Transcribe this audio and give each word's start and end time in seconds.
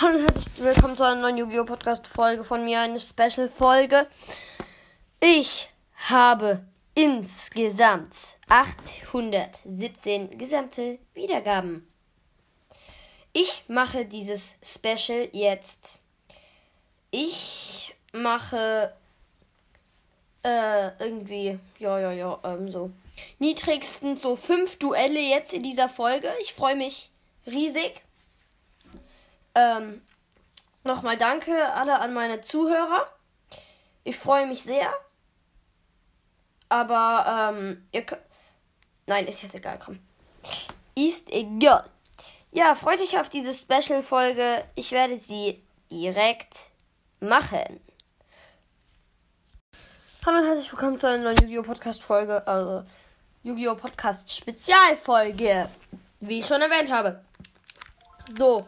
Hallo 0.00 0.16
und 0.16 0.22
herzlich 0.22 0.60
willkommen 0.60 0.96
zu 0.96 1.02
einer 1.02 1.22
neuen 1.22 1.38
Yu-Gi-Oh! 1.38 1.64
Podcast-Folge 1.64 2.44
von 2.44 2.64
mir, 2.64 2.78
eine 2.78 3.00
Special-Folge. 3.00 4.06
Ich 5.18 5.68
habe 6.08 6.64
insgesamt 6.94 8.14
817 8.48 10.38
gesamte 10.38 11.00
Wiedergaben. 11.14 11.84
Ich 13.32 13.64
mache 13.66 14.04
dieses 14.04 14.54
Special 14.62 15.30
jetzt. 15.32 15.98
Ich 17.10 17.92
mache 18.12 18.94
äh, 20.44 20.90
irgendwie, 21.00 21.58
ja, 21.80 21.98
ja, 21.98 22.12
ja, 22.12 22.38
ähm, 22.44 22.70
so 22.70 22.92
niedrigstens 23.40 24.22
so 24.22 24.36
fünf 24.36 24.78
Duelle 24.78 25.18
jetzt 25.18 25.52
in 25.52 25.64
dieser 25.64 25.88
Folge. 25.88 26.32
Ich 26.40 26.54
freue 26.54 26.76
mich 26.76 27.10
riesig. 27.46 28.00
Ähm, 29.58 30.02
Nochmal 30.84 31.18
danke 31.18 31.72
alle 31.74 32.00
an 32.00 32.14
meine 32.14 32.40
Zuhörer. 32.40 33.06
Ich 34.04 34.16
freue 34.16 34.46
mich 34.46 34.62
sehr. 34.62 34.90
Aber, 36.70 37.52
ähm, 37.52 37.86
ihr 37.92 38.06
könnt. 38.06 38.22
Nein, 39.06 39.26
ist 39.26 39.42
jetzt 39.42 39.54
egal, 39.54 39.78
komm. 39.78 39.98
Ist 40.94 41.30
egal. 41.30 41.84
Ja, 42.52 42.74
freut 42.74 43.00
euch 43.02 43.18
auf 43.18 43.28
diese 43.28 43.52
Special-Folge. 43.52 44.64
Ich 44.76 44.92
werde 44.92 45.18
sie 45.18 45.62
direkt 45.90 46.70
machen. 47.20 47.80
Hallo 50.24 50.38
und 50.38 50.46
herzlich 50.46 50.72
willkommen 50.72 50.98
zu 50.98 51.06
einer 51.06 51.22
neuen 51.22 51.36
Yu-Gi-Oh! 51.36 51.62
Podcast-Folge. 51.62 52.46
Also, 52.46 52.84
Yu-Gi-Oh! 53.42 53.74
Podcast 53.74 54.32
Spezialfolge. 54.32 55.68
Wie 56.20 56.38
ich 56.38 56.46
schon 56.46 56.62
erwähnt 56.62 56.90
habe. 56.90 57.22
So. 58.38 58.66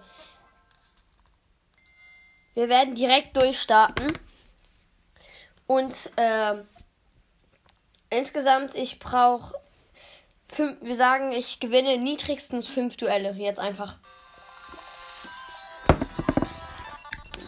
Wir 2.61 2.69
werden 2.69 2.95
direkt 2.95 3.35
durchstarten. 3.39 4.13
Und 5.67 6.11
ähm, 6.19 6.69
insgesamt, 8.11 8.75
ich 8.75 8.99
brauche 8.99 9.55
wir 10.83 10.95
sagen, 10.95 11.33
ich 11.33 11.59
gewinne 11.59 11.97
niedrigstens 11.97 12.69
fünf 12.69 12.99
Duelle. 12.99 13.33
Jetzt 13.33 13.61
einfach. 13.61 13.97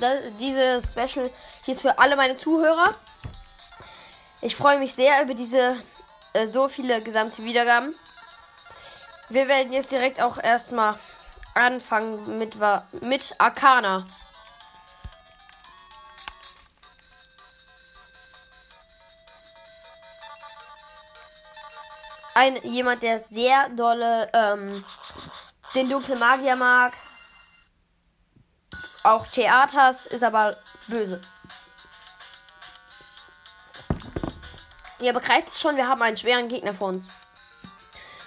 Das, 0.00 0.18
diese 0.40 0.80
Special 0.80 1.26
ist 1.26 1.66
jetzt 1.66 1.82
für 1.82 1.98
alle 1.98 2.16
meine 2.16 2.38
Zuhörer. 2.38 2.94
Ich 4.40 4.56
freue 4.56 4.78
mich 4.78 4.94
sehr 4.94 5.22
über 5.22 5.34
diese 5.34 5.76
äh, 6.32 6.46
so 6.46 6.70
viele 6.70 7.02
gesamte 7.02 7.44
Wiedergaben. 7.44 7.94
Wir 9.28 9.46
werden 9.46 9.74
jetzt 9.74 9.92
direkt 9.92 10.22
auch 10.22 10.38
erstmal 10.42 10.98
anfangen 11.52 12.38
mit, 12.38 12.56
mit 13.02 13.34
Arcana. 13.36 14.06
Ein 22.34 22.56
jemand, 22.62 23.02
der 23.02 23.18
sehr 23.18 23.68
dolle 23.70 24.30
ähm, 24.32 24.84
den 25.74 25.88
dunklen 25.88 26.18
Magier 26.18 26.56
mag. 26.56 26.92
Auch 29.04 29.26
Theaters 29.26 30.06
ist 30.06 30.22
aber 30.22 30.56
böse. 30.86 31.20
Ja, 35.00 35.12
begreift 35.12 35.48
es 35.48 35.60
schon, 35.60 35.76
wir 35.76 35.88
haben 35.88 36.00
einen 36.00 36.16
schweren 36.16 36.48
Gegner 36.48 36.74
vor 36.74 36.88
uns. 36.88 37.08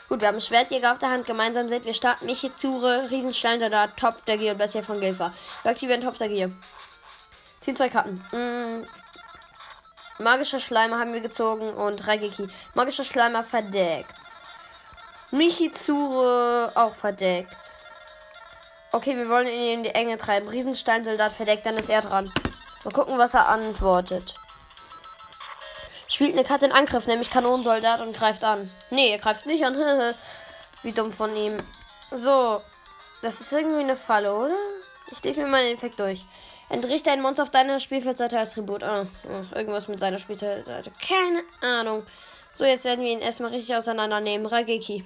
Gut, 0.09 0.21
wir 0.21 0.27
haben 0.27 0.41
Schwertjäger 0.41 0.91
auf 0.91 0.99
der 0.99 1.09
Hand. 1.09 1.25
Gemeinsam 1.25 1.67
sind 1.69 1.85
wir 1.85 1.93
starten 1.93 2.25
Michizure, 2.25 3.09
Riesensteinsoldat, 3.09 3.97
Top 3.97 4.23
der 4.25 4.37
Gier 4.37 4.51
und 4.51 4.57
Bessie 4.57 4.83
von 4.83 4.99
Gilfa. 4.99 5.33
Wir 5.63 5.71
aktivieren 5.71 6.01
Top 6.01 6.17
der 6.17 6.27
Gier. 6.27 6.51
Ziehen 7.61 7.75
zwei 7.75 7.89
Karten. 7.89 8.23
Mm, 8.31 8.85
Magischer 10.17 10.59
Schleimer 10.59 10.99
haben 10.99 11.13
wir 11.13 11.21
gezogen 11.21 11.73
und 11.73 12.07
Raigeki. 12.07 12.47
Magischer 12.73 13.03
Schleimer 13.03 13.43
verdeckt. 13.43 14.15
Michizure 15.31 16.71
auch 16.75 16.95
verdeckt. 16.95 17.79
Okay, 18.93 19.17
wir 19.17 19.27
wollen 19.27 19.47
ihn 19.47 19.79
in 19.79 19.83
die 19.83 19.89
Enge 19.89 20.15
treiben. 20.15 20.47
Riesensteinsoldat 20.47 21.33
verdeckt, 21.33 21.65
dann 21.65 21.75
ist 21.75 21.89
er 21.89 22.01
dran. 22.01 22.31
Mal 22.85 22.93
gucken, 22.93 23.17
was 23.17 23.33
er 23.33 23.49
antwortet. 23.49 24.35
Spielt 26.07 26.33
eine 26.33 26.45
Karte 26.45 26.65
in 26.65 26.71
Angriff, 26.71 27.07
nämlich 27.07 27.29
Kanonensoldat 27.29 27.99
und 27.99 28.15
greift 28.15 28.45
an. 28.45 28.71
Nee, 28.91 29.11
er 29.11 29.17
greift 29.17 29.45
nicht 29.45 29.65
an. 29.65 29.75
Wie 30.83 30.93
dumm 30.93 31.11
von 31.11 31.35
ihm. 31.35 31.57
So. 32.11 32.61
Das 33.21 33.41
ist 33.41 33.51
irgendwie 33.51 33.79
eine 33.79 33.97
Falle, 33.97 34.33
oder? 34.33 34.55
Ich 35.11 35.21
lese 35.23 35.41
mir 35.41 35.47
mal 35.47 35.63
den 35.63 35.75
Effekt 35.75 35.99
durch. 35.99 36.23
Entrichte 36.75 37.09
ein 37.09 37.21
Monster 37.21 37.43
auf 37.43 37.51
deiner 37.51 37.79
Spielfeldseite 37.79 38.37
als 38.37 38.53
Tribut. 38.53 38.83
Ah, 38.83 39.07
oh, 39.29 39.55
irgendwas 39.55 39.87
mit 39.87 39.97
seiner 39.97 40.19
Spielfeldseite. 40.19 40.91
Keine 40.99 41.41
Ahnung. 41.61 42.05
So, 42.53 42.65
jetzt 42.65 42.83
werden 42.83 43.05
wir 43.05 43.13
ihn 43.13 43.21
erstmal 43.21 43.51
richtig 43.51 43.73
auseinandernehmen. 43.73 44.45
Rageki. 44.45 45.05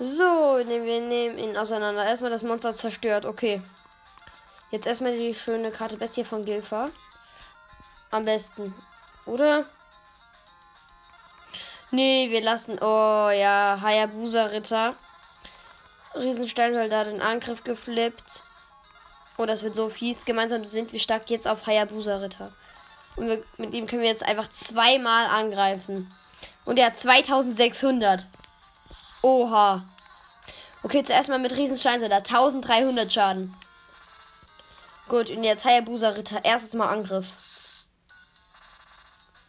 So, 0.00 0.58
wir 0.66 1.00
nehmen 1.00 1.38
ihn 1.38 1.56
auseinander. 1.56 2.04
Erstmal 2.04 2.32
das 2.32 2.42
Monster 2.42 2.74
zerstört. 2.74 3.24
Okay. 3.24 3.62
Jetzt 4.72 4.88
erstmal 4.88 5.14
die 5.14 5.32
schöne 5.34 5.70
Karte 5.70 5.98
Bestie 5.98 6.24
von 6.24 6.44
Gilfa. 6.44 6.90
Am 8.10 8.24
besten. 8.24 8.74
Oder? 9.24 9.66
Nee, 11.92 12.28
wir 12.30 12.40
lassen. 12.40 12.76
Oh 12.80 13.30
ja, 13.30 13.78
Hayabusa 13.80 14.46
Ritter. 14.46 14.96
Riesensteinsoldat 16.18 17.06
in 17.08 17.22
Angriff 17.22 17.64
geflippt. 17.64 18.44
Oh, 19.36 19.46
das 19.46 19.62
wird 19.62 19.74
so 19.74 19.88
fies. 19.88 20.24
Gemeinsam 20.24 20.64
sind 20.64 20.92
wir 20.92 20.98
stark 20.98 21.30
jetzt 21.30 21.46
auf 21.46 21.66
Hayabusa 21.66 22.16
Ritter. 22.16 22.52
Und 23.16 23.28
wir, 23.28 23.42
mit 23.56 23.72
ihm 23.74 23.86
können 23.86 24.02
wir 24.02 24.08
jetzt 24.08 24.24
einfach 24.24 24.48
zweimal 24.50 25.26
angreifen. 25.26 26.12
Und 26.64 26.78
er 26.78 26.86
hat 26.86 26.96
2600. 26.96 28.26
Oha. 29.22 29.84
Okay, 30.82 31.02
zuerst 31.02 31.28
mal 31.28 31.38
mit 31.38 31.56
Riesensteinsoldat. 31.56 32.28
1300 32.28 33.12
Schaden. 33.12 33.54
Gut, 35.08 35.30
und 35.30 35.42
jetzt 35.42 35.64
Hayabusa 35.64 36.10
Ritter. 36.10 36.44
Erstes 36.44 36.74
Mal 36.74 36.88
Angriff. 36.88 37.32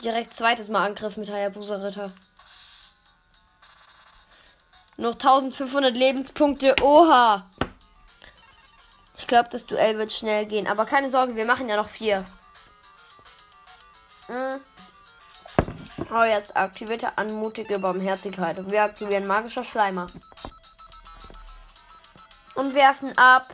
Direkt 0.04 0.34
zweites 0.34 0.70
Mal 0.70 0.86
Angriff 0.86 1.18
mit 1.18 1.30
Hayabusa 1.30 1.76
Ritter. 1.78 2.14
Noch 5.00 5.14
1500 5.14 5.96
Lebenspunkte. 5.96 6.76
Oha. 6.82 7.50
Ich 9.18 9.28
glaube, 9.28 9.48
das 9.50 9.66
Duell 9.66 9.98
wird 9.98 10.12
schnell 10.12 10.46
gehen. 10.46 10.68
Aber 10.68 10.86
keine 10.86 11.10
Sorge, 11.10 11.38
wir 11.38 11.46
machen 11.46 11.70
ja 11.70 11.78
noch 11.78 11.88
vier. 11.88 12.26
Hm. 14.28 14.60
Oh, 16.12 16.24
jetzt 16.24 16.54
aktivierte 16.58 17.18
anmutige 17.18 17.80
Barmherzigkeit. 17.80 18.58
Und 18.58 18.72
wir 18.72 18.84
aktivieren 18.84 19.26
magischer 19.26 19.64
Schleimer. 19.64 20.08
Und 22.56 22.76
werfen 22.76 23.18
ab. 23.18 23.48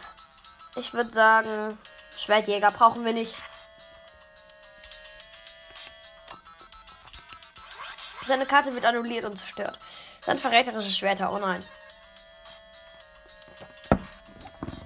Ich 0.75 0.95
würde 0.95 1.13
sagen, 1.13 1.77
Schwertjäger 2.17 2.71
brauchen 2.71 3.05
wir 3.05 3.13
nicht. 3.13 3.35
Seine 8.25 8.47
Karte 8.47 8.73
wird 8.73 8.85
annulliert 8.85 9.25
und 9.25 9.37
zerstört. 9.37 9.77
Dann 10.25 10.39
verräterische 10.39 10.91
Schwerter. 10.91 11.31
Oh 11.31 11.37
nein. 11.37 11.63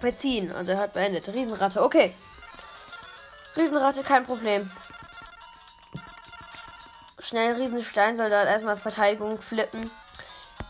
Wir 0.02 0.18
ziehen. 0.18 0.52
Also 0.54 0.72
er 0.72 0.80
hat 0.80 0.94
beendet. 0.94 1.28
Riesenratte. 1.30 1.82
Okay. 1.82 2.14
Riesenratte, 3.56 4.04
kein 4.04 4.26
Problem. 4.26 4.70
Schnell 7.20 7.54
Riesensteinsoldat 7.54 8.48
erstmal 8.48 8.78
Verteidigung 8.78 9.42
flippen. 9.42 9.92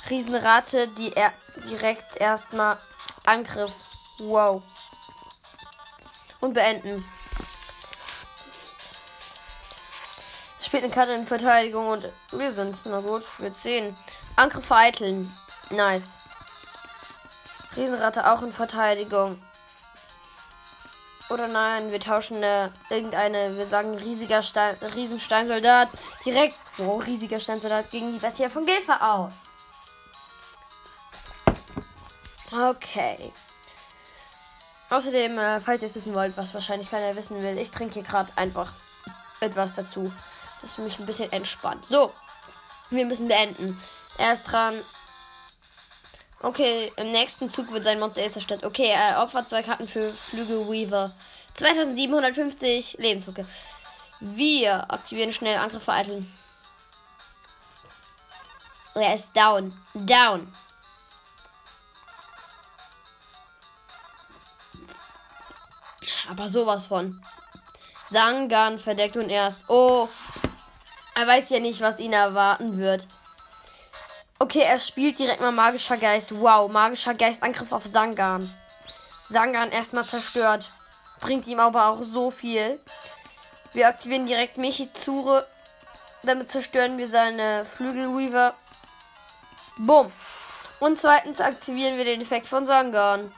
Riesenratte, 0.09 0.88
die 0.88 1.16
er 1.16 1.31
direkt 1.69 2.18
erstmal 2.18 2.77
Angriff. 3.25 3.72
Wow. 4.19 4.63
Und 6.42 6.54
beenden. 6.54 7.06
Spielt 10.65 10.83
eine 10.83 10.94
Karte 10.94 11.13
in 11.13 11.27
Verteidigung 11.27 11.88
und 11.88 12.10
wir 12.31 12.54
sind. 12.54 12.75
Na 12.86 13.00
gut, 13.01 13.24
wir 13.39 13.51
sehen. 13.51 13.95
Angriff 14.39 14.65
vereiteln. 14.65 15.31
Nice. 15.69 16.09
Riesenratte 17.75 18.31
auch 18.31 18.41
in 18.41 18.53
Verteidigung. 18.53 19.41
Oder 21.30 21.47
nein, 21.47 21.91
wir 21.91 22.00
tauschen 22.00 22.38
eine, 22.38 22.71
irgendeine, 22.89 23.56
wir 23.57 23.68
sagen 23.68 23.95
riesiger 23.95 24.41
Stein, 24.41 24.75
Riesensteinsoldat 24.95 25.89
direkt, 26.25 26.57
oh, 26.80 26.97
riesiger 26.97 27.39
Steinsoldat 27.39 27.91
gegen 27.91 28.13
die 28.13 28.19
Bestie 28.19 28.50
von 28.50 28.65
Gilfa 28.65 29.15
aus. 29.15 29.33
Okay. 32.51 33.31
Außerdem, 34.89 35.38
äh, 35.38 35.59
falls 35.59 35.83
ihr 35.83 35.89
es 35.89 35.95
wissen 35.95 36.15
wollt, 36.15 36.36
was 36.36 36.53
wahrscheinlich 36.56 36.89
keiner 36.89 37.15
wissen 37.15 37.44
will, 37.44 37.59
ich 37.59 37.69
trinke 37.69 37.95
hier 37.95 38.03
gerade 38.03 38.31
einfach 38.36 38.74
etwas 39.39 39.75
dazu. 39.75 40.12
Das 40.62 40.80
mich 40.80 40.97
ein 40.97 41.06
bisschen 41.06 41.31
entspannt. 41.31 41.86
So, 41.86 42.12
wir 42.89 43.06
müssen 43.06 43.27
beenden. 43.27 43.80
Er 44.19 44.33
ist 44.33 44.44
dran. 44.44 44.83
Okay, 46.42 46.92
im 46.98 47.12
nächsten 47.12 47.50
Zug 47.50 47.71
wird 47.71 47.86
sein 47.86 48.00
Monster 48.00 48.30
zerstört. 48.30 48.66
Okay, 48.66 48.89
er 48.89 49.24
opfert 49.24 49.48
zwei 49.48 49.63
Karten 49.63 49.88
für 49.88 50.13
Flügel 50.13 50.69
Weaver. 50.69 51.13
2750 51.54 52.98
Lebenspunkte. 53.00 53.48
Wir 54.19 54.92
aktivieren 54.92 55.31
schnell 55.31 55.57
Angriff 55.57 55.83
vereiteln. 55.83 56.30
Er 58.94 59.16
ist 59.16 59.36
down. 59.36 59.74
Down. 59.94 60.54
Aber 66.30 66.50
sowas 66.50 66.88
von. 66.88 67.24
Sangan 68.10 68.80
verdeckt 68.80 69.15
und 69.15 69.30
erst. 69.30 69.63
Oh. 69.69 70.10
Er 71.15 71.25
weiß 71.25 71.50
ja 71.51 71.60
nicht, 71.60 71.80
was 71.80 72.00
ihn 72.00 72.13
erwarten 72.13 72.77
wird. 72.77 73.07
Okay, 74.50 74.63
er 74.63 74.80
spielt 74.80 75.19
direkt 75.19 75.42
mal 75.42 75.51
magischer 75.51 75.96
Geist. 75.96 76.31
Wow, 76.31 76.72
magischer 76.72 77.13
Geist 77.13 77.44
Angriff 77.44 77.72
auf 77.72 77.86
Sangan. 77.86 78.51
Sangan 79.30 79.69
erstmal 79.69 80.06
zerstört. 80.06 80.68
Bringt 81.19 81.46
ihm 81.46 81.60
aber 81.60 81.86
auch 81.86 82.01
so 82.01 82.31
viel. 82.31 82.80
Wir 83.74 83.88
aktivieren 83.88 84.25
direkt 84.25 84.57
Michizure. 84.57 85.48
Damit 86.24 86.50
zerstören 86.50 86.98
wir 86.98 87.07
seine 87.07 87.63
Flügelweaver. 87.63 88.56
Bumm. 89.78 90.12
Und 90.80 91.00
zweitens 91.00 91.42
aktivieren 91.42 91.98
wir 91.98 92.06
den 92.06 92.19
Effekt 92.19 92.48
von 92.48 92.66
Sangan. 92.66 93.31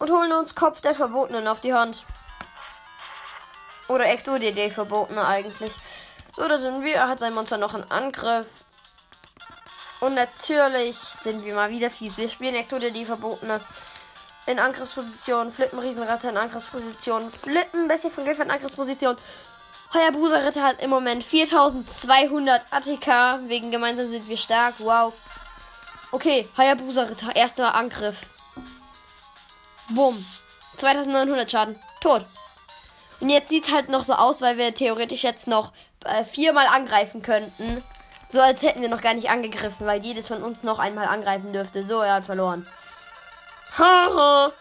Und 0.00 0.10
holen 0.10 0.32
uns 0.32 0.56
Kopf 0.56 0.80
der 0.80 0.96
Verbotenen 0.96 1.46
auf 1.46 1.60
die 1.60 1.72
Hand. 1.72 2.04
Oder 3.86 4.06
Exo-DD 4.06 4.72
Verbotene 4.72 5.24
eigentlich. 5.24 5.70
So, 6.34 6.48
da 6.48 6.58
sind 6.58 6.82
wir. 6.82 7.06
Hat 7.06 7.20
sein 7.20 7.34
Monster 7.34 7.58
noch 7.58 7.74
einen 7.74 7.88
Angriff. 7.92 8.48
Und 10.00 10.14
natürlich 10.14 10.96
sind 10.96 11.44
wir 11.44 11.54
mal 11.54 11.70
wieder 11.70 11.90
fies. 11.90 12.16
Wir 12.16 12.28
spielen 12.28 12.54
Exode 12.54 12.92
die 12.92 13.04
Verbotene 13.04 13.60
in 14.46 14.58
Angriffsposition, 14.58 15.52
flippen 15.52 15.78
Riesenratte 15.78 16.28
in 16.28 16.36
Angriffsposition, 16.36 17.30
flippen 17.30 17.88
Bessie 17.88 18.10
von 18.10 18.24
Geld 18.24 18.38
in 18.38 18.50
Angriffsposition. 18.50 19.16
Hayabusa 19.92 20.36
Ritter 20.36 20.62
hat 20.62 20.82
im 20.82 20.90
Moment 20.90 21.24
4200 21.24 22.66
ATK. 22.70 23.48
Wegen 23.48 23.70
gemeinsam 23.70 24.10
sind 24.10 24.28
wir 24.28 24.36
stark. 24.36 24.74
Wow. 24.78 25.14
Okay, 26.12 26.48
Hayabusa 26.56 27.02
Ritter, 27.04 27.34
erster 27.34 27.74
Angriff. 27.74 28.26
Bumm. 29.90 30.24
2900 30.76 31.50
Schaden. 31.50 31.82
Tot. 32.00 32.24
Und 33.20 33.30
jetzt 33.30 33.48
sieht 33.48 33.66
es 33.66 33.72
halt 33.72 33.88
noch 33.88 34.04
so 34.04 34.12
aus, 34.12 34.42
weil 34.42 34.58
wir 34.58 34.74
theoretisch 34.74 35.24
jetzt 35.24 35.46
noch 35.46 35.72
äh, 36.04 36.22
viermal 36.22 36.66
angreifen 36.66 37.22
könnten. 37.22 37.82
So 38.30 38.40
als 38.40 38.62
hätten 38.62 38.82
wir 38.82 38.90
noch 38.90 39.00
gar 39.00 39.14
nicht 39.14 39.30
angegriffen, 39.30 39.86
weil 39.86 40.04
jedes 40.04 40.28
von 40.28 40.42
uns 40.42 40.62
noch 40.62 40.78
einmal 40.78 41.06
angreifen 41.06 41.52
dürfte. 41.52 41.82
So, 41.82 42.00
er 42.00 42.14
hat 42.14 42.24
verloren. 42.24 42.66
Haha. 43.78 44.52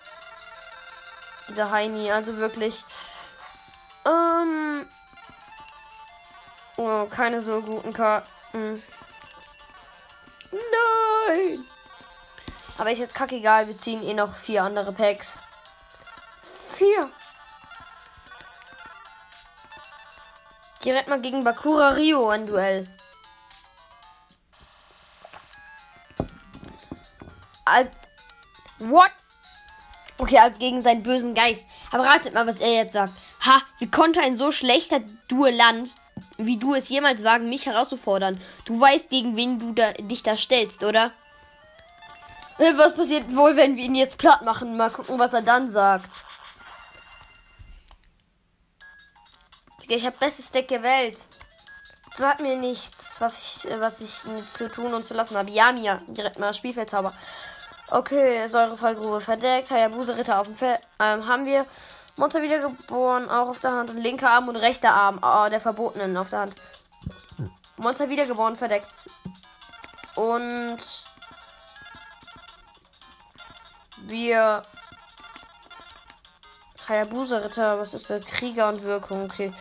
Dieser 1.50 1.70
Heini, 1.72 2.10
also 2.12 2.38
wirklich. 2.38 2.86
Ähm. 4.06 4.88
Oh, 6.78 7.06
keine 7.08 7.42
so 7.42 7.62
guten 7.62 7.94
Karten. 7.94 8.82
Nein! 10.52 11.66
Aber 12.78 12.92
ist 12.92 13.00
jetzt 13.00 13.16
kackegal, 13.16 13.68
wir 13.68 13.78
ziehen 13.78 14.04
eh 14.04 14.14
noch 14.14 14.34
vier 14.34 14.64
andere 14.64 14.94
Packs. 14.94 15.40
Vier. 16.78 17.10
Direkt 20.86 21.10
mal 21.10 21.20
gegen 21.20 21.44
Bakura 21.44 21.90
Rio 21.90 22.30
ein 22.30 22.46
Duell. 22.46 22.88
Als. 27.68 27.92
What? 28.80 29.12
Okay, 30.18 30.40
als 30.40 30.58
gegen 30.58 30.82
seinen 30.82 31.04
bösen 31.04 31.34
Geist. 31.34 31.64
Aber 31.92 32.06
ratet 32.06 32.34
mal, 32.34 32.48
was 32.48 32.60
er 32.60 32.74
jetzt 32.74 32.94
sagt. 32.94 33.14
Ha, 33.46 33.62
wie 33.80 33.90
konnte 33.90 34.20
ein 34.20 34.36
so 34.36 34.52
schlechter 34.52 35.00
Duellant 35.28 35.92
wie 36.38 36.58
du 36.58 36.74
es 36.74 36.90
jemals 36.90 37.24
wagen, 37.24 37.50
mich 37.50 37.66
herauszufordern? 37.66 38.40
Du 38.66 38.80
weißt, 38.80 39.10
gegen 39.10 39.36
wen 39.36 39.60
du 39.60 39.74
da, 39.74 39.94
dich 39.94 40.24
da 40.24 40.38
stellst, 40.38 40.84
oder? 40.84 41.12
Äh, 42.58 42.76
was 42.76 42.96
passiert 42.96 43.36
wohl, 43.36 43.56
wenn 43.56 43.76
wir 43.76 43.84
ihn 43.84 43.96
jetzt 43.96 44.18
platt 44.18 44.44
machen? 44.44 44.78
Mal 44.78 44.90
gucken, 44.90 45.20
was 45.20 45.34
er 45.34 45.42
dann 45.44 45.70
sagt. 45.70 46.26
Ich 49.88 50.06
habe 50.06 50.18
bestes 50.20 50.52
Deck 50.52 50.68
der 50.68 50.84
Welt. 50.84 51.18
Sag 52.18 52.40
mir 52.40 52.58
nichts, 52.58 53.16
was 53.20 53.64
ich, 53.64 53.72
was 53.80 53.94
ich 54.02 54.12
zu 54.58 54.70
tun 54.70 54.94
und 54.94 55.08
zu 55.08 55.14
lassen 55.14 55.38
habe. 55.38 55.52
Ja, 55.52 55.72
mir. 55.72 56.02
Direkt 56.08 56.40
mal 56.40 56.54
Spielfeldzauber. 56.54 57.14
Okay, 57.90 58.48
Säurefallgrube 58.50 59.22
verdeckt. 59.22 59.72
Hayabusa 59.72 60.14
Ritter 60.14 60.40
auf 60.42 60.48
dem 60.48 60.56
Feld. 60.56 60.80
Ähm, 61.00 61.26
haben 61.26 61.46
wir. 61.46 61.66
Monster 62.18 62.42
wiedergeboren, 62.42 63.30
auch 63.30 63.50
auf 63.50 63.60
der 63.60 63.72
Hand. 63.72 63.90
Und 63.92 63.98
linker 63.98 64.30
Arm 64.30 64.50
und 64.50 64.56
rechter 64.56 64.94
Arm 64.94 65.20
oh, 65.22 65.50
der 65.50 65.62
Verbotenen 65.62 66.18
auf 66.18 66.30
der 66.30 66.40
Hand. 66.40 66.56
Monster 67.78 68.10
wiedergeboren 68.10 68.58
verdeckt. 68.58 69.10
Und. 70.16 70.80
Wir. 74.08 74.64
Hayabusa 76.90 77.38
Ritter, 77.38 77.80
was 77.80 77.94
ist 77.94 78.10
das? 78.10 78.26
Krieger 78.26 78.70
und 78.70 78.84
Wirkung, 78.84 79.26
okay. 79.26 79.54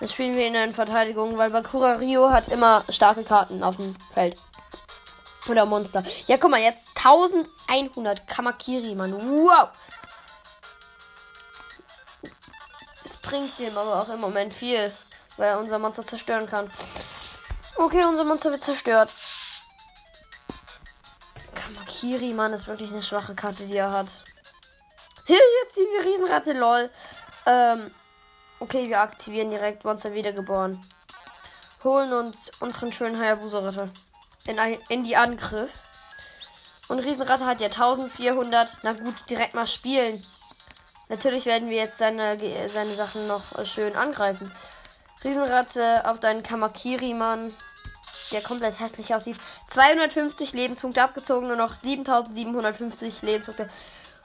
Dann 0.00 0.08
spielen 0.08 0.34
wir 0.34 0.46
in 0.46 0.74
Verteidigung, 0.74 1.36
weil 1.38 1.50
Bakura 1.50 1.92
Rio 1.92 2.30
hat 2.30 2.48
immer 2.48 2.84
starke 2.88 3.22
Karten 3.22 3.62
auf 3.62 3.76
dem 3.76 3.94
Feld. 4.12 4.36
Oder 5.48 5.66
Monster. 5.66 6.04
Ja, 6.26 6.36
guck 6.36 6.50
mal, 6.50 6.60
jetzt 6.60 6.88
1100 6.94 8.26
Kamakiri, 8.28 8.94
Mann. 8.94 9.12
Wow. 9.12 9.68
Das 13.02 13.16
bringt 13.16 13.58
dem 13.58 13.76
aber 13.76 14.02
auch 14.02 14.08
im 14.08 14.20
Moment 14.20 14.54
viel, 14.54 14.92
weil 15.36 15.48
er 15.48 15.58
unser 15.58 15.78
Monster 15.78 16.06
zerstören 16.06 16.46
kann. 16.48 16.70
Okay, 17.76 18.04
unser 18.04 18.24
Monster 18.24 18.52
wird 18.52 18.62
zerstört. 18.62 19.10
Kamakiri, 21.54 22.32
Mann, 22.32 22.52
ist 22.52 22.68
wirklich 22.68 22.92
eine 22.92 23.02
schwache 23.02 23.34
Karte, 23.34 23.66
die 23.66 23.76
er 23.76 23.90
hat. 23.90 24.24
Hier, 25.26 25.40
jetzt 25.62 25.74
ziehen 25.74 25.88
wir 25.92 26.04
Riesenratte, 26.04 26.52
lol. 26.52 26.90
Ähm, 27.46 27.92
okay, 28.60 28.86
wir 28.88 29.00
aktivieren 29.00 29.50
direkt 29.50 29.84
Monster 29.84 30.12
wiedergeboren. 30.12 30.80
Holen 31.82 32.12
uns 32.12 32.52
unseren 32.60 32.92
schönen 32.92 33.18
Hayabusa-Ritter 33.18 33.88
in, 34.46 34.58
ein, 34.58 34.78
in 34.88 35.04
die 35.04 35.16
Angriff. 35.16 35.72
Und 36.88 36.98
Riesenratte 36.98 37.46
hat 37.46 37.60
ja 37.60 37.68
1400. 37.68 38.68
Na 38.82 38.92
gut, 38.92 39.14
direkt 39.28 39.54
mal 39.54 39.66
spielen. 39.66 40.24
Natürlich 41.08 41.46
werden 41.46 41.68
wir 41.68 41.76
jetzt 41.76 41.98
seine, 41.98 42.38
seine 42.68 42.94
Sachen 42.94 43.26
noch 43.26 43.42
schön 43.66 43.96
angreifen. 43.96 44.50
Riesenratte 45.24 46.08
auf 46.08 46.20
deinen 46.20 46.42
Kamakiri-Mann, 46.42 47.54
der 48.32 48.40
komplett 48.42 48.80
hässlich 48.80 49.14
aussieht. 49.14 49.36
250 49.68 50.52
Lebenspunkte 50.52 51.02
abgezogen, 51.02 51.48
nur 51.48 51.56
noch 51.56 51.74
7750 51.76 53.22
Lebenspunkte. 53.22 53.68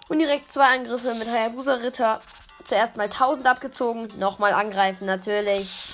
Und 0.10 0.20
direkt 0.20 0.52
zwei 0.52 0.76
Angriffe 0.76 1.14
mit 1.14 1.28
Hayabusa 1.28 1.76
Ritter. 1.76 2.22
Zuerst 2.66 2.98
mal 2.98 3.04
1000 3.04 3.46
abgezogen, 3.46 4.08
nochmal 4.18 4.54
angreifen, 4.54 5.06
natürlich. 5.06 5.94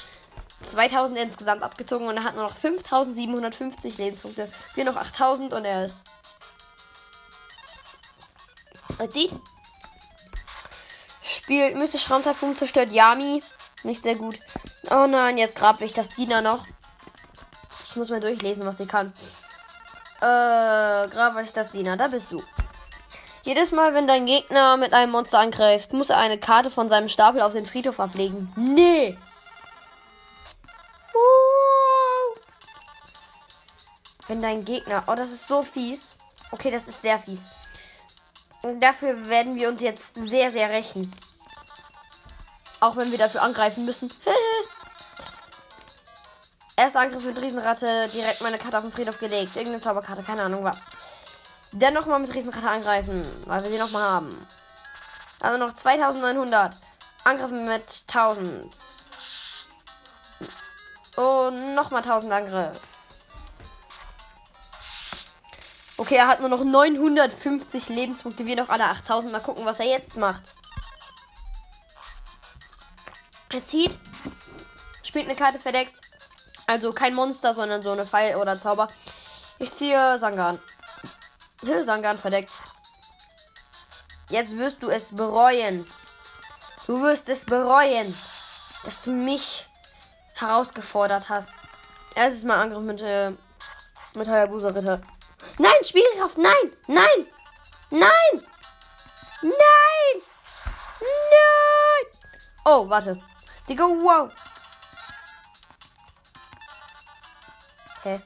2000 0.64 1.18
insgesamt 1.20 1.64
abgezogen 1.64 2.08
und 2.08 2.18
er 2.18 2.24
hat 2.24 2.36
nur 2.36 2.44
noch 2.44 2.56
5750 2.56 3.98
Lebenspunkte. 3.98 4.52
Wir 4.76 4.86
noch 4.86 4.96
8000 4.96 5.54
und 5.54 5.66
er 5.66 5.86
ist. 5.86 6.02
Jetzt 9.00 9.14
sieht. 9.14 9.34
Spielt 11.22 11.76
mystisch 11.76 12.10
Raumtyphoon 12.10 12.56
zerstört 12.56 12.92
Yami. 12.92 13.44
Nicht 13.84 14.04
sehr 14.04 14.16
gut. 14.16 14.40
Oh 14.90 15.08
nein, 15.08 15.38
jetzt 15.38 15.56
grab 15.56 15.82
ich 15.82 15.94
das 15.94 16.10
Diener 16.10 16.42
noch. 16.42 16.66
Ich 17.90 17.96
muss 17.96 18.10
mal 18.10 18.22
durchlesen, 18.22 18.66
was 18.66 18.78
sie 18.78 18.86
kann. 18.86 19.14
Äh, 20.22 21.10
grab 21.10 21.38
ich 21.44 21.52
das 21.52 21.72
Diener. 21.72 21.98
Da 21.98 22.08
bist 22.08 22.32
du. 22.32 22.42
Jedes 23.44 23.72
Mal, 23.72 23.94
wenn 23.94 24.08
dein 24.08 24.26
Gegner 24.26 24.78
mit 24.78 24.94
einem 24.94 25.12
Monster 25.12 25.40
angreift, 25.40 25.92
muss 25.92 26.10
er 26.10 26.18
eine 26.18 26.38
Karte 26.38 26.70
von 26.70 26.88
seinem 26.88 27.10
Stapel 27.10 27.42
auf 27.42 27.52
den 27.52 27.66
Friedhof 27.66 28.00
ablegen. 28.00 28.52
Nee. 28.56 29.18
Wenn 34.28 34.42
dein 34.42 34.66
Gegner. 34.66 35.04
Oh, 35.08 35.16
das 35.16 35.32
ist 35.32 35.48
so 35.48 35.64
fies. 35.64 36.16
Okay, 36.52 36.72
das 36.72 36.88
ist 36.88 37.02
sehr 37.02 37.20
fies. 37.20 37.48
Und 38.62 38.80
dafür 38.80 39.28
werden 39.28 39.56
wir 39.56 39.68
uns 39.68 39.82
jetzt 39.82 40.14
sehr, 40.16 40.52
sehr 40.52 40.70
rächen. 40.70 41.12
Auch 42.80 42.96
wenn 42.96 43.12
wir 43.12 43.18
dafür 43.18 43.42
angreifen 43.42 43.86
müssen. 43.86 44.12
Erster 46.76 47.02
Angriff 47.02 47.24
mit 47.26 47.40
Riesenratte, 47.42 48.10
direkt 48.10 48.42
meine 48.42 48.58
Karte 48.58 48.78
auf 48.78 48.84
den 48.84 48.92
Friedhof 48.92 49.20
gelegt. 49.20 49.56
Irgendeine 49.56 49.82
Zauberkarte, 49.82 50.24
keine 50.24 50.44
Ahnung 50.44 50.64
was. 50.64 50.92
Dann 51.72 51.94
nochmal 51.94 52.20
mit 52.20 52.34
Riesenratte 52.34 52.70
angreifen, 52.70 53.26
weil 53.46 53.64
wir 53.64 53.70
sie 53.70 53.78
nochmal 53.78 54.04
haben. 54.04 54.48
Also 55.40 55.58
noch 55.58 55.74
2900. 55.74 56.78
Angriffen 57.26 57.66
mit 57.66 58.04
1000. 58.08 58.74
Und 61.16 61.76
nochmal 61.76 62.02
1000 62.02 62.32
Angriff. 62.32 62.93
Okay, 65.98 66.16
er 66.16 66.28
hat 66.28 66.40
nur 66.40 66.50
noch 66.50 66.64
950 66.64 67.90
Lebenspunkte, 67.90 68.46
wir 68.46 68.56
noch 68.56 68.70
alle 68.70 68.86
8000. 68.86 69.32
Mal 69.32 69.40
gucken, 69.40 69.66
was 69.66 69.80
er 69.80 69.86
jetzt 69.88 70.18
macht. 70.18 70.56
Er 73.52 73.64
zieht, 73.64 73.98
spielt 75.04 75.26
eine 75.26 75.36
Karte 75.36 75.60
verdeckt. 75.60 76.02
Also 76.66 76.92
kein 76.94 77.14
Monster, 77.14 77.54
sondern 77.54 77.84
so 77.84 77.92
eine 77.92 78.06
Pfeil 78.06 78.36
oder 78.38 78.60
Zauber. 78.60 78.88
Ich 79.60 79.74
ziehe 79.74 80.18
Sangan. 80.18 80.60
Sangan 81.84 82.18
verdeckt. 82.18 82.52
Jetzt 84.30 84.58
wirst 84.58 84.82
du 84.82 84.90
es 84.90 85.16
bereuen. 85.16 85.86
Du 86.88 87.02
wirst 87.02 87.30
es 87.30 87.46
bereuen, 87.46 88.14
dass 88.84 89.04
du 89.04 89.12
mich 89.12 89.68
herausgefordert 90.36 91.30
hast. 91.30 91.50
Erstes 92.16 92.44
Mal 92.44 92.62
Angriff 92.62 92.84
mit, 92.84 93.02
äh, 93.02 93.32
mit 94.16 94.28
Hayabusa 94.28 94.70
Ritter. 94.70 95.02
Nein, 95.60 95.84
Spielkraft, 95.84 96.38
nein, 96.38 96.54
nein, 96.88 97.28
nein, 97.90 98.12
nein, 99.42 99.52
nein. 101.02 102.06
Oh, 102.66 102.90
warte. 102.90 103.22
Digga, 103.68 103.84
wow. 103.84 104.32
Hä? 108.04 108.22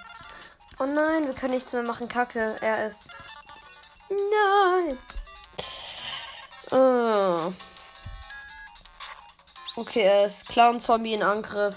Oh 0.79 0.85
nein, 0.85 1.25
wir 1.25 1.33
können 1.33 1.53
nichts 1.53 1.73
mehr 1.73 1.83
machen. 1.83 2.07
Kacke, 2.07 2.55
er 2.61 2.87
ist. 2.87 3.09
Nein. 4.09 4.97
Oh. 6.71 7.51
Okay, 9.75 10.03
er 10.03 10.27
ist 10.27 10.47
Clown-Zombie 10.47 11.13
in 11.13 11.23
Angriff. 11.23 11.75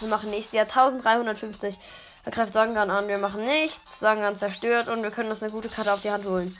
Wir 0.00 0.08
machen 0.08 0.30
nächstes 0.30 0.54
Jahr 0.54 0.66
1350. 0.66 1.78
Er 2.24 2.32
greift 2.32 2.52
Sangan 2.52 2.90
an. 2.90 3.08
Wir 3.08 3.18
machen 3.18 3.44
nichts. 3.44 4.00
Sangan 4.00 4.36
zerstört 4.36 4.88
und 4.88 5.02
wir 5.02 5.10
können 5.10 5.30
uns 5.30 5.42
eine 5.42 5.52
gute 5.52 5.68
Karte 5.68 5.92
auf 5.92 6.00
die 6.00 6.10
Hand 6.10 6.24
holen. 6.24 6.56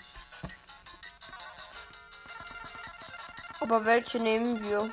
Aber 3.60 3.84
welche 3.84 4.18
nehmen 4.18 4.62
wir? 4.62 4.90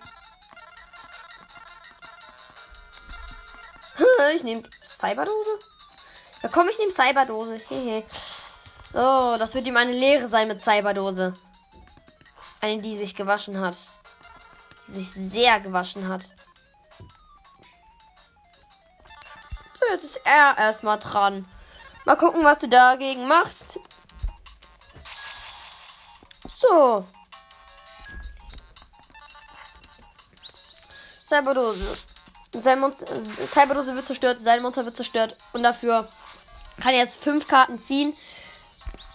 Ich 4.33 4.43
nehme 4.43 4.63
Cyberdose. 4.81 5.59
Ja, 6.41 6.49
komm, 6.49 6.69
ich 6.69 6.79
nehme 6.79 6.93
Cyberdose. 6.93 7.55
Hehe. 7.67 8.03
Oh, 8.93 9.35
das 9.37 9.53
wird 9.55 9.67
ihm 9.67 9.75
eine 9.75 9.91
Lehre 9.91 10.27
sein 10.27 10.47
mit 10.47 10.61
Cyberdose. 10.61 11.33
Eine, 12.61 12.81
die 12.81 12.95
sich 12.95 13.15
gewaschen 13.15 13.59
hat. 13.59 13.77
Die 14.87 15.01
sich 15.01 15.31
sehr 15.31 15.59
gewaschen 15.59 16.07
hat. 16.07 16.29
Jetzt 20.01 20.17
ist 20.17 20.25
er 20.25 20.57
erstmal 20.57 20.99
dran. 20.99 21.45
Mal 22.05 22.15
gucken, 22.15 22.43
was 22.43 22.59
du 22.59 22.67
dagegen 22.67 23.27
machst. 23.27 23.79
So. 26.57 27.05
Cyberdose. 31.27 31.97
Cyberdose 32.53 33.95
wird 33.95 34.05
zerstört, 34.05 34.39
sein 34.39 34.61
Monster 34.61 34.85
wird 34.85 34.97
zerstört. 34.97 35.35
Und 35.53 35.63
dafür 35.63 36.07
kann 36.81 36.93
er 36.93 36.99
jetzt 36.99 37.21
fünf 37.21 37.47
Karten 37.47 37.79
ziehen. 37.79 38.15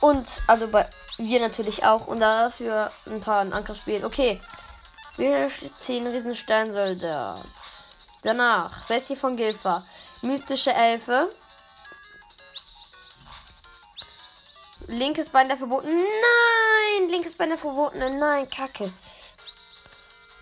Und, 0.01 0.27
also 0.47 0.69
bei 0.69 0.89
wir 1.19 1.41
natürlich 1.41 1.85
auch. 1.85 2.07
Und 2.07 2.21
dafür 2.21 2.91
ein 3.07 3.21
paar 3.21 3.41
Angriff 3.41 3.79
spielen. 3.79 4.05
Okay. 4.05 4.41
Wir 5.17 5.51
ziehen 5.79 6.07
Riesensteinsoldat. 6.07 7.47
Danach, 8.23 8.87
Bestie 8.87 9.17
von 9.17 9.37
Gilfa. 9.37 9.83
Mystische 10.27 10.73
Elfe. 10.73 11.31
Linkes 14.89 15.31
Bein 15.31 15.49
der 15.49 15.57
Verbotenen. 15.57 16.03
Nein! 16.03 17.09
Linkes 17.09 17.37
Bein 17.37 17.51
der 17.51 17.59
Verbotenen. 17.59 18.19
Nein, 18.19 18.49
Kacke. 18.51 18.93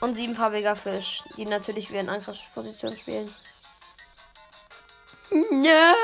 Und 0.01 0.17
siebenfarbiger 0.17 0.77
Fisch, 0.77 1.23
die 1.37 1.47
natürlich 1.47 1.91
wie 1.91 1.97
in 1.97 2.09
Angriffsposition 2.09 2.97
spielen. 2.97 3.35
Ja. 5.63 5.95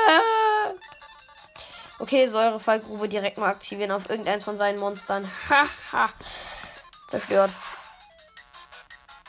Okay, 1.99 2.27
Säurefallgrube 2.27 3.07
direkt 3.07 3.37
mal 3.37 3.49
aktivieren 3.49 3.91
auf 3.91 4.09
irgendeins 4.09 4.43
von 4.43 4.57
seinen 4.57 4.79
Monstern. 4.79 5.29
Haha. 5.49 6.09
Zerstört. 7.07 7.51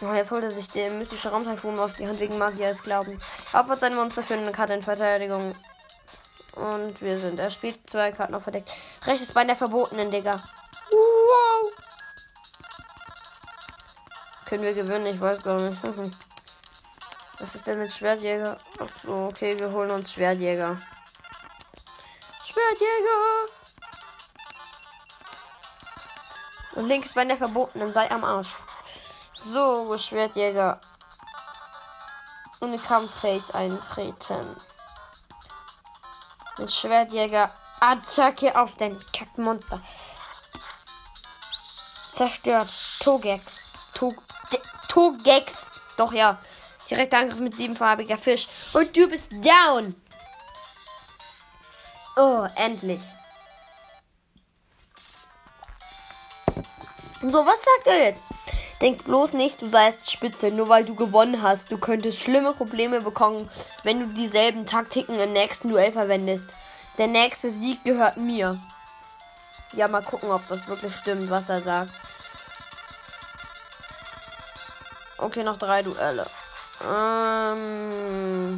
Oh, 0.02 0.12
jetzt 0.12 0.32
holt 0.32 0.42
er 0.42 0.50
sich 0.50 0.68
den 0.68 0.99
mystischen 0.99 1.30
Raumtyphon 1.30 1.78
auf 1.78 1.92
die 1.92 2.09
Hand 2.09 2.18
wegen 2.18 2.37
Magier 2.37 2.71
des 2.71 2.82
Glaubens. 2.82 3.23
Opfert 3.52 3.78
sein 3.78 3.94
Monster 3.94 4.25
für 4.25 4.35
eine 4.35 4.50
Karte 4.50 4.75
in 4.75 4.82
Verteidigung. 4.82 5.54
Und 6.56 7.00
wir 7.00 7.18
sind. 7.18 7.38
Er 7.38 7.50
spielt 7.50 7.88
zwei 7.88 8.11
Karten 8.11 8.35
auf 8.35 8.42
verdeckt. 8.42 8.68
Rechtes 9.06 9.32
Bein 9.32 9.47
der 9.47 9.54
Verbotenen, 9.54 10.11
Digga. 10.11 10.42
Wow. 10.90 11.73
Können 14.47 14.64
wir 14.64 14.75
gewinnen? 14.75 15.06
Ich 15.06 15.21
weiß 15.21 15.40
gar 15.42 15.61
nicht. 15.61 15.80
Was 17.38 17.54
ist 17.54 17.66
denn 17.66 17.78
mit 17.78 17.94
Schwertjäger? 17.94 18.59
Achso, 18.80 19.28
okay, 19.28 19.59
wir 19.59 19.71
holen 19.71 19.90
uns 19.92 20.12
Schwertjäger. 20.12 20.76
Schwertjäger! 22.44 23.49
Und 26.75 26.88
links 26.88 27.12
bei 27.14 27.25
der 27.25 27.37
Verbotenen, 27.37 27.92
sei 27.92 28.11
am 28.11 28.25
Arsch. 28.25 28.54
So, 29.44 29.99
Schwertjäger. 29.99 30.80
Und 32.61 32.75
in 32.75 32.82
Kampfphase 32.82 33.54
eintreten. 33.54 34.56
Mit 36.58 36.72
Schwertjäger. 36.72 37.50
Attacke 37.80 38.56
auf 38.56 38.76
den 38.76 39.04
Kackmonster. 39.12 39.80
Zerstört. 42.12 42.70
Togex. 43.00 43.92
Tog 43.94 44.14
Togex. 44.88 45.66
Doch 45.96 46.12
ja. 46.12 46.38
Direkter 46.88 47.18
Angriff 47.18 47.40
mit 47.40 47.56
siebenfarbiger 47.56 48.18
Fisch. 48.18 48.46
Und 48.75 48.96
du 48.96 49.08
bist 49.08 49.32
down. 49.32 50.00
Oh, 52.16 52.46
endlich. 52.56 53.02
So, 57.22 57.46
was 57.46 57.58
sagt 57.58 57.87
er 57.87 58.04
jetzt? 58.04 58.28
Denk 58.82 59.04
bloß 59.04 59.34
nicht, 59.34 59.62
du 59.62 59.70
seist 59.70 60.10
spitze, 60.10 60.50
nur 60.50 60.68
weil 60.68 60.84
du 60.84 60.96
gewonnen 60.96 61.40
hast. 61.40 61.70
Du 61.70 61.78
könntest 61.78 62.18
schlimme 62.18 62.52
Probleme 62.52 63.00
bekommen, 63.00 63.48
wenn 63.84 64.00
du 64.00 64.06
dieselben 64.08 64.66
Taktiken 64.66 65.20
im 65.20 65.32
nächsten 65.32 65.68
Duell 65.68 65.92
verwendest. 65.92 66.48
Der 66.98 67.06
nächste 67.06 67.48
Sieg 67.48 67.84
gehört 67.84 68.16
mir. 68.16 68.58
Ja, 69.72 69.86
mal 69.86 70.02
gucken, 70.02 70.32
ob 70.32 70.46
das 70.48 70.66
wirklich 70.66 70.94
stimmt, 70.96 71.30
was 71.30 71.48
er 71.48 71.62
sagt. 71.62 71.92
Okay, 75.16 75.44
noch 75.44 75.60
drei 75.60 75.84
Duelle. 75.84 76.26
Ähm, 76.84 78.56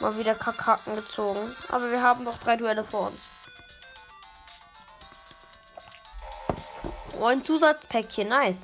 mal 0.00 0.16
wieder 0.16 0.34
Kakaken 0.34 0.96
gezogen. 0.96 1.54
Aber 1.68 1.90
wir 1.90 2.00
haben 2.00 2.24
noch 2.24 2.38
drei 2.38 2.56
Duelle 2.56 2.82
vor 2.82 3.08
uns. 3.08 3.28
Ein 7.24 7.42
Zusatzpäckchen. 7.42 8.28
Nice. 8.28 8.58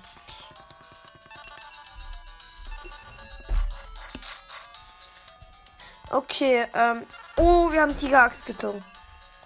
Okay, 6.10 6.66
ähm. 6.74 7.06
Oh, 7.36 7.70
wir 7.70 7.80
haben 7.80 7.96
Tigeraxt 7.96 8.44
gezogen. 8.44 8.84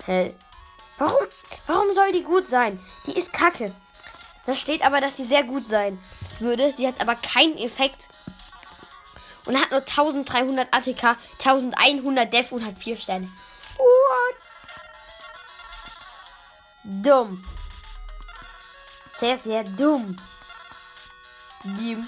Hell. 0.05 0.35
Warum? 0.99 1.25
Warum 1.67 1.95
soll 1.95 2.13
die 2.13 2.23
gut 2.23 2.49
sein? 2.49 2.81
Die 3.07 3.17
ist 3.19 3.33
kacke. 3.33 3.73
Da 4.47 4.55
steht 4.55 4.83
aber, 4.85 5.01
dass 5.01 5.17
sie 5.17 5.25
sehr 5.25 5.45
gut 5.45 5.69
sein 5.69 5.99
würde. 6.39 6.73
Sie 6.73 6.87
hat 6.87 7.01
aber 7.01 7.15
keinen 7.15 7.57
Effekt. 7.59 8.09
Und 9.47 9.61
hat 9.61 9.71
nur 9.71 9.81
1300 9.81 10.73
ATK, 10.73 11.17
1100 11.45 12.33
Def 12.33 12.51
und 12.53 12.65
hat 12.65 12.79
4 12.79 12.97
Sterne. 12.97 13.29
What? 13.77 14.37
Dumm. 16.85 17.45
Sehr, 19.19 19.37
sehr 19.37 19.65
dumm. 19.65 20.17
Beam. 21.63 22.07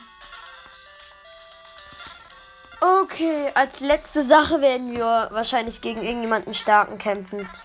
Okay, 2.81 3.51
als 3.55 3.81
letzte 3.81 4.23
Sache 4.23 4.61
werden 4.61 4.93
wir 4.93 5.29
wahrscheinlich 5.31 5.81
gegen 5.81 6.03
irgendjemanden 6.03 6.55
starken 6.55 6.99
kämpfen. 6.99 7.49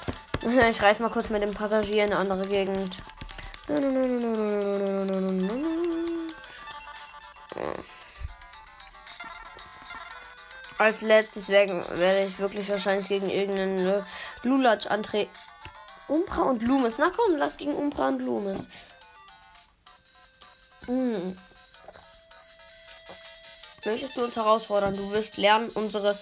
Ich 0.44 0.82
reiß 0.82 1.02
mal 1.02 1.12
kurz 1.12 1.30
mit 1.30 1.44
dem 1.44 1.54
Passagier 1.54 2.04
in 2.04 2.14
eine 2.14 2.18
andere 2.18 2.48
Gegend. 2.48 2.98
Als 10.80 11.02
letztes 11.02 11.50
werde 11.50 12.26
ich 12.26 12.40
wirklich 12.40 12.68
wahrscheinlich 12.70 13.08
gegen 13.08 13.30
irgendeinen 13.30 13.88
äh, 13.88 14.02
Lulatsch 14.42 14.88
antreten. 14.88 15.30
Umbra 16.08 16.42
und 16.42 16.64
Lumis. 16.64 16.96
Na 16.98 17.12
komm, 17.16 17.38
lass 17.38 17.58
gegen 17.58 17.76
Umbra 17.76 18.08
und 18.08 18.24
Lumis. 18.24 18.68
Hm. 20.88 21.38
Möchtest 23.86 24.18
du 24.18 24.24
uns 24.24 24.36
herausfordern? 24.36 24.96
Du 24.96 25.12
wirst 25.12 25.38
lernen, 25.38 25.70
unsere 25.70 26.20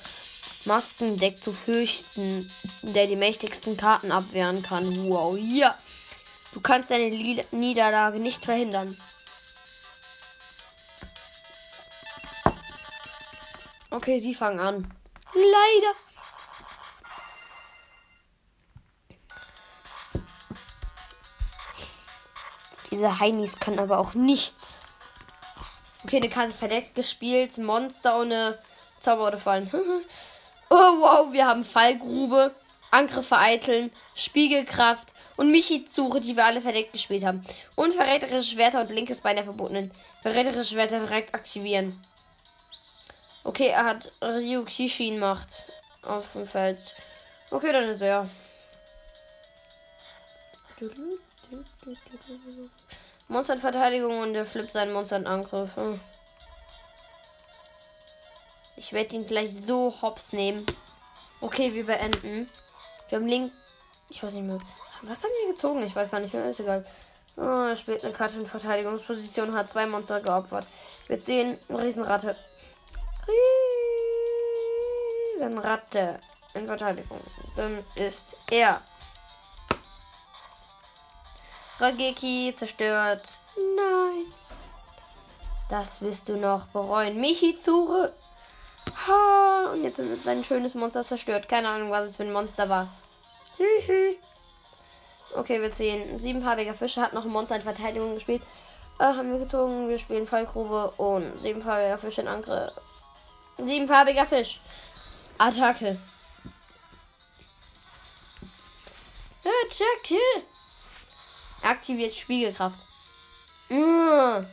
Maskendeck 0.65 1.43
zu 1.43 1.51
fürchten, 1.51 2.51
der 2.81 3.07
die 3.07 3.15
mächtigsten 3.15 3.77
Karten 3.77 4.11
abwehren 4.11 4.61
kann. 4.61 5.09
Wow, 5.09 5.37
ja. 5.37 5.77
Du 6.53 6.61
kannst 6.61 6.89
deine 6.91 7.09
Niederlage 7.51 8.19
nicht 8.19 8.45
verhindern. 8.45 8.97
Okay, 13.91 14.19
sie 14.19 14.35
fangen 14.35 14.59
an. 14.59 14.93
Leider. 15.33 15.93
Diese 22.91 23.19
Heinis 23.19 23.59
können 23.59 23.79
aber 23.79 23.99
auch 23.99 24.13
nichts. 24.13 24.75
Okay, 26.03 26.17
eine 26.17 26.29
Karte 26.29 26.53
verdeckt 26.53 26.95
gespielt. 26.95 27.57
Monster 27.57 28.19
ohne 28.19 28.57
Zauber 28.99 29.27
oder 29.27 29.37
Fallen. 29.37 29.69
oh, 30.69 30.75
wow, 30.75 31.31
wir 31.31 31.45
haben 31.45 31.63
Fallgrube, 31.63 32.53
Angriff 32.91 33.27
vereiteln, 33.27 33.91
Spiegelkraft 34.15 35.13
und 35.37 35.51
Michi-Suche, 35.51 36.21
die 36.21 36.35
wir 36.35 36.45
alle 36.45 36.61
verdeckt 36.61 36.93
gespielt 36.93 37.23
haben. 37.23 37.45
Und 37.75 37.93
verräterische 37.93 38.53
Schwerter 38.53 38.81
und 38.81 38.91
linkes 38.91 39.21
Bein 39.21 39.35
der 39.35 39.45
Verbotenen. 39.45 39.91
Verräterische 40.21 40.73
Schwerter 40.73 40.99
direkt 40.99 41.33
aktivieren. 41.33 41.99
Okay, 43.43 43.67
er 43.67 43.85
hat 43.85 44.11
Ryu 44.21 44.63
Kishin 44.65 45.19
Macht 45.19 45.65
auf 46.01 46.33
dem 46.33 46.47
Feld. 46.47 46.79
Okay, 47.51 47.71
dann 47.71 47.89
ist 47.89 48.01
er. 48.01 48.27
Monster 53.27 53.57
Verteidigung 53.57 54.19
und 54.19 54.35
er 54.35 54.45
flippt 54.45 54.73
seinen 54.73 54.93
Monster 54.93 55.17
in 55.17 55.27
Angriff. 55.27 55.75
Hm. 55.75 55.99
Ich 58.75 58.93
werde 58.93 59.15
ihn 59.15 59.27
gleich 59.27 59.55
so 59.55 59.93
hops 60.01 60.33
nehmen. 60.33 60.65
Okay, 61.41 61.73
wir 61.73 61.85
beenden. 61.85 62.49
Wir 63.09 63.17
haben 63.17 63.27
Link. 63.27 63.51
Ich 64.09 64.23
weiß 64.23 64.33
nicht 64.33 64.45
mehr. 64.45 64.57
Was 65.03 65.23
haben 65.23 65.31
wir 65.43 65.53
gezogen? 65.53 65.83
Ich 65.83 65.95
weiß 65.95 66.09
gar 66.11 66.19
nicht 66.19 66.33
mehr. 66.33 66.49
Ist 66.49 66.59
egal. 66.59 66.85
Oh, 67.37 67.41
er 67.41 67.75
spielt 67.75 68.03
eine 68.03 68.13
Karte 68.13 68.39
in 68.39 68.45
Verteidigungsposition, 68.45 69.53
hat 69.53 69.69
zwei 69.69 69.85
Monster 69.85 70.19
geopfert. 70.19 70.65
Wir 71.07 71.21
sehen 71.21 71.57
Riesenratte. 71.69 72.35
Riesenratte 75.37 76.19
in 76.53 76.67
Verteidigung. 76.67 77.19
Dann 77.55 77.83
ist 77.95 78.35
er. 78.51 78.81
Rageki 81.79 82.53
zerstört. 82.55 83.23
Nein. 83.55 84.25
Das 85.69 86.01
wirst 86.01 86.27
du 86.27 86.35
noch 86.35 86.65
bereuen. 86.67 87.19
Michizure. 87.21 88.11
Ha, 89.07 89.71
und 89.71 89.83
jetzt 89.83 89.99
wird 89.99 90.23
sein 90.23 90.43
schönes 90.43 90.73
Monster 90.75 91.05
zerstört. 91.05 91.47
Keine 91.47 91.69
Ahnung, 91.69 91.91
was 91.91 92.07
es 92.07 92.17
für 92.17 92.23
ein 92.23 92.33
Monster 92.33 92.67
war. 92.69 92.87
okay, 95.35 95.61
wir 95.61 95.71
sehen. 95.71 96.19
Siebenfarbiger 96.19 96.73
Fische 96.73 97.01
hat 97.01 97.13
noch 97.13 97.23
ein 97.23 97.31
Monster 97.31 97.55
in 97.55 97.61
Verteidigung 97.61 98.15
gespielt. 98.15 98.41
Äh, 98.99 99.03
haben 99.03 99.31
wir 99.31 99.39
gezogen. 99.39 99.87
Wir 99.87 99.99
spielen 99.99 100.27
Fallgrube 100.27 100.91
und 100.97 101.39
siebenfarbiger 101.39 101.97
Fisch 101.97 102.17
in 102.17 102.27
Angriff. 102.27 102.73
Siebenfarbiger 103.57 104.25
Fisch. 104.25 104.59
Attacke. 105.37 105.97
Attacke. 109.43 110.19
Aktiviert 111.61 112.15
Spiegelkraft. 112.15 112.79
Mmh. 113.69 114.45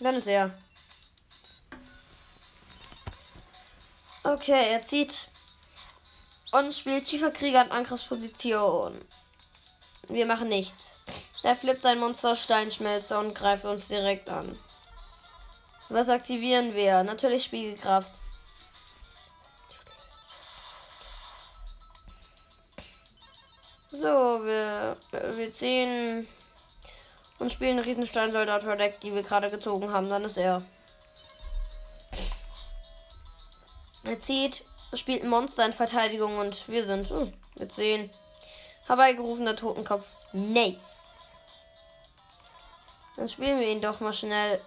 Dann 0.00 0.14
ist 0.14 0.26
er. 0.26 0.50
Okay, 4.22 4.72
er 4.72 4.82
zieht 4.82 5.28
und 6.52 6.74
spielt 6.74 7.08
Schieferkrieger 7.08 7.64
in 7.64 7.72
Angriffsposition. 7.72 9.00
Wir 10.08 10.26
machen 10.26 10.48
nichts. 10.48 10.92
Er 11.42 11.56
flippt 11.56 11.82
sein 11.82 11.98
Monster 11.98 12.36
Steinschmelzer 12.36 13.18
und 13.20 13.34
greift 13.34 13.64
uns 13.64 13.88
direkt 13.88 14.28
an. 14.30 14.58
Was 15.88 16.08
aktivieren 16.08 16.74
wir? 16.74 17.02
Natürlich 17.02 17.44
Spiegelkraft. 17.44 18.10
So, 23.94 24.44
wir, 24.44 24.96
wir 25.12 25.52
ziehen 25.52 26.26
und 27.38 27.52
spielen 27.52 27.78
Riesensteinsoldat 27.78 28.64
verdeckt, 28.64 29.04
die 29.04 29.14
wir 29.14 29.22
gerade 29.22 29.50
gezogen 29.50 29.92
haben. 29.92 30.10
Dann 30.10 30.24
ist 30.24 30.36
er. 30.36 30.62
Er 34.02 34.18
zieht, 34.18 34.64
spielt 34.94 35.22
ein 35.22 35.30
Monster 35.30 35.64
in 35.64 35.72
Verteidigung 35.72 36.38
und 36.38 36.68
wir 36.68 36.84
sind, 36.84 37.08
hm, 37.08 37.32
wir 37.54 37.70
sehen. 37.70 38.10
Herbeigerufener 38.88 39.54
Totenkopf. 39.54 40.06
Nice. 40.32 40.98
Dann 43.16 43.28
spielen 43.28 43.60
wir 43.60 43.68
ihn 43.68 43.80
doch 43.80 44.00
mal 44.00 44.12
schnell. 44.12 44.60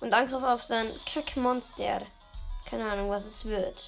Und 0.00 0.14
Angriff 0.14 0.42
auf 0.42 0.62
sein 0.62 0.90
Check-Monster. 1.04 2.00
Keine 2.66 2.90
Ahnung, 2.90 3.10
was 3.10 3.26
es 3.26 3.44
wird. 3.44 3.84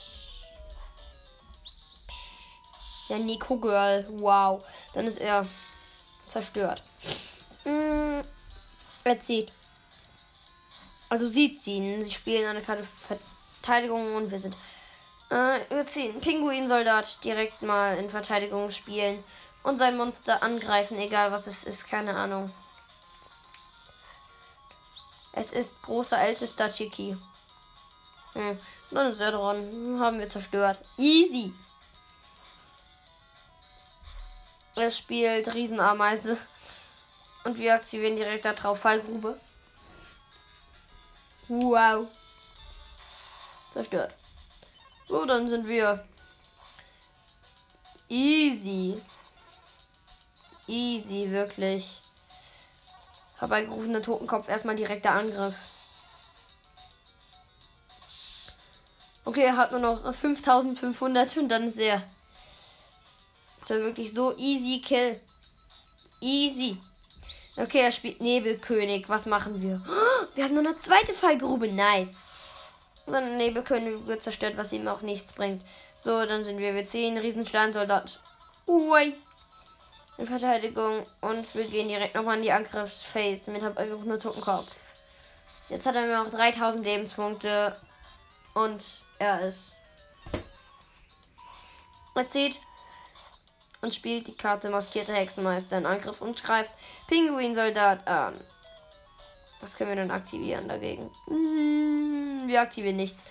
Ja, 3.09 3.19
Nico 3.19 3.57
Girl. 3.57 4.07
Wow. 4.19 4.65
Dann 4.93 5.07
ist 5.07 5.19
er 5.19 5.47
zerstört. 6.29 6.83
Mm, 7.65 8.21
er 9.05 9.21
zieht. 9.21 9.53
Also 11.09 11.29
sieht 11.29 11.63
sie. 11.63 12.03
Sie 12.03 12.11
spielen 12.11 12.49
eine 12.49 12.63
Karte 12.63 12.85
Verteidigung 12.85 14.15
und 14.17 14.31
wir 14.31 14.39
sind. 14.39 14.57
Äh, 15.31 15.61
wir 15.69 15.87
ziehen. 15.87 16.21
Pinguin-Soldat 16.21 17.23
direkt 17.25 17.63
mal 17.63 17.99
in 17.99 18.11
Verteidigung 18.11 18.71
spielen. 18.71 19.23
Und 19.63 19.79
sein 19.79 19.97
Monster 19.97 20.43
angreifen, 20.43 20.99
egal 20.99 21.33
was 21.33 21.47
es 21.47 21.65
ist. 21.65 21.87
Keine 21.89 22.15
Ahnung. 22.15 22.51
Es 25.33 25.53
ist 25.53 25.83
großer 25.83 26.19
ältester 26.21 26.71
Chiki. 26.71 27.17
Hm. 28.35 28.59
Dann 28.91 29.13
ist 29.13 29.21
er 29.21 29.33
dran. 29.33 29.99
Haben 29.99 30.19
wir 30.19 30.29
zerstört. 30.29 30.79
Easy. 30.99 31.53
Es 34.77 34.99
spielt 34.99 35.53
Riesenameise. 35.55 36.37
Und 37.45 37.59
wir 37.59 37.75
aktivieren 37.75 38.17
direkt 38.17 38.45
da 38.45 38.53
drauf 38.53 38.81
Fallgrube. 38.81 39.39
Wow. 41.49 42.09
Zerstört. 43.73 44.15
So, 45.09 45.25
dann 45.27 45.49
sind 45.49 45.69
wir. 45.69 46.05
Easy. 48.09 49.01
Easy, 50.67 51.31
wirklich. 51.31 52.01
Herbeigerufener 53.39 54.01
Totenkopf. 54.01 54.49
Erstmal 54.49 54.77
direkter 54.77 55.11
Angriff. 55.11 55.55
Okay, 59.27 59.45
er 59.45 59.57
hat 59.57 59.71
nur 59.73 59.81
noch 59.81 60.15
5500 60.15 61.37
und 61.39 61.49
dann 61.49 61.69
ist 61.69 61.79
er. 61.79 62.03
Das 63.61 63.71
war 63.71 63.79
wirklich 63.79 64.13
so 64.13 64.37
easy 64.37 64.83
kill. 64.85 65.19
Easy. 66.21 66.79
Okay, 67.57 67.81
er 67.81 67.93
spielt 67.93 68.21
Nebelkönig. 68.21 69.09
Was 69.09 69.27
machen 69.27 69.63
wir? 69.63 69.81
Wir 70.35 70.45
haben 70.45 70.55
nur 70.55 70.65
eine 70.65 70.77
zweite 70.77 71.15
Fallgrube. 71.15 71.69
Nice. 71.69 72.17
Dann 73.07 73.37
Nebelkönig 73.37 74.07
wird 74.07 74.23
zerstört, 74.23 74.57
was 74.57 74.73
ihm 74.73 74.89
auch 74.89 75.03
nichts 75.03 75.33
bringt. 75.33 75.63
So, 76.03 76.27
dann 76.27 76.45
sind 76.45 76.59
wir. 76.59 76.75
Wir 76.75 76.87
ziehen 76.87 77.17
Riesensteinsoldat. 77.17 78.19
Ui. 78.67 79.15
In 80.19 80.27
Verteidigung. 80.27 81.07
Und 81.21 81.55
wir 81.55 81.65
gehen 81.65 81.89
direkt 81.89 82.15
nochmal 82.15 82.37
in 82.37 82.43
die 82.43 82.53
Angriffsphase 82.53 83.51
mit 83.51 83.63
nur 84.05 84.19
Totenkopf. 84.19 84.71
Jetzt 85.71 85.87
hat 85.87 85.95
er 85.95 86.07
mir 86.07 86.21
auch 86.21 86.31
3000 86.31 86.85
Lebenspunkte. 86.85 87.77
Und 88.55 88.83
er 89.25 89.41
ist. 89.41 89.73
Er 92.15 92.29
zieht 92.29 92.61
und 93.81 93.95
spielt 93.95 94.29
die 94.29 94.37
Karte 94.37 94.71
Maskierte 94.71 95.13
Hexenmeister 95.13 95.79
in 95.79 95.87
Angriff 95.87 96.21
und 96.21 96.43
greift 96.43 96.73
Pinguinsoldat 97.09 98.07
an. 98.07 98.35
Was 99.61 99.77
können 99.77 99.91
wir 99.91 99.97
dann 99.97 100.11
aktivieren 100.11 100.69
dagegen? 100.69 101.11
Hm, 101.27 102.45
wir 102.47 102.61
aktivieren 102.61 102.97
nichts. 102.97 103.25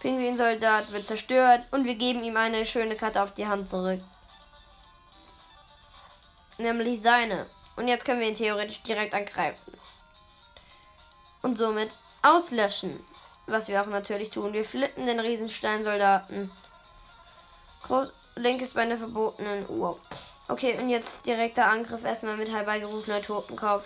Pinguinsoldat 0.00 0.92
wird 0.92 1.06
zerstört 1.06 1.66
und 1.70 1.84
wir 1.84 1.94
geben 1.94 2.22
ihm 2.22 2.36
eine 2.36 2.64
schöne 2.64 2.96
Karte 2.96 3.22
auf 3.22 3.34
die 3.34 3.46
Hand 3.46 3.68
zurück. 3.68 4.00
Nämlich 6.58 7.00
seine. 7.00 7.46
Und 7.76 7.88
jetzt 7.88 8.04
können 8.04 8.20
wir 8.20 8.28
ihn 8.28 8.36
theoretisch 8.36 8.82
direkt 8.82 9.14
angreifen. 9.14 9.72
Und 11.42 11.56
somit 11.56 11.96
auslöschen. 12.22 13.02
Was 13.50 13.68
wir 13.68 13.82
auch 13.82 13.86
natürlich 13.86 14.30
tun. 14.30 14.52
Wir 14.52 14.64
flippen 14.64 15.06
den 15.06 15.20
Riesensteinsoldaten. 15.20 16.50
Groß 17.82 18.12
linkes 18.36 18.74
Bein 18.74 18.90
der 18.90 18.98
verbotenen. 18.98 19.64
Wow. 19.68 19.98
Okay, 20.48 20.78
und 20.78 20.88
jetzt 20.88 21.26
direkter 21.26 21.66
Angriff 21.66 22.04
erstmal 22.04 22.36
mit 22.36 22.50
herbeigerufener 22.50 23.22
Totenkopf. 23.22 23.84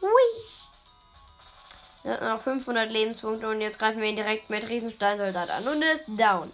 Hui. 0.00 0.10
Er 2.04 2.14
hat 2.14 2.22
noch 2.22 2.42
500 2.42 2.90
Lebenspunkte 2.90 3.48
und 3.48 3.60
jetzt 3.60 3.78
greifen 3.78 4.02
wir 4.02 4.08
ihn 4.08 4.16
direkt 4.16 4.50
mit 4.50 4.68
Riesensteinsoldat 4.68 5.50
an 5.50 5.66
und 5.66 5.82
ist 5.82 6.04
down. 6.08 6.52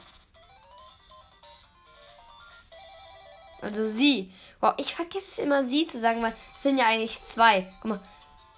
Also 3.60 3.86
sie. 3.86 4.32
Wow, 4.60 4.74
ich 4.76 4.94
vergesse 4.94 5.26
es 5.32 5.38
immer 5.38 5.64
sie 5.64 5.86
zu 5.86 5.98
sagen, 5.98 6.22
weil 6.22 6.34
es 6.54 6.62
sind 6.62 6.78
ja 6.78 6.86
eigentlich 6.86 7.22
zwei. 7.22 7.72
Guck 7.80 7.90
mal, 7.90 8.00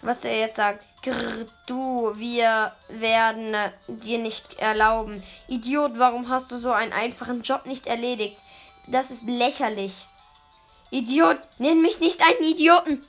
was 0.03 0.25
er 0.25 0.39
jetzt 0.39 0.57
sagt. 0.57 0.85
Grr, 1.03 1.47
du, 1.67 2.13
wir 2.17 2.73
werden 2.89 3.55
dir 3.87 4.19
nicht 4.19 4.59
erlauben. 4.59 5.23
Idiot, 5.49 5.99
warum 5.99 6.29
hast 6.29 6.51
du 6.51 6.59
so 6.59 6.71
einen 6.71 6.93
einfachen 6.93 7.43
Job 7.43 7.67
nicht 7.67 7.87
erledigt? 7.87 8.37
Das 8.89 9.11
ist 9.11 9.23
lächerlich. 9.25 10.07
Idiot, 10.91 11.39
nenn 11.59 11.81
mich 11.81 12.01
nicht 12.01 12.21
einen 12.21 12.45
Idioten. 12.45 13.05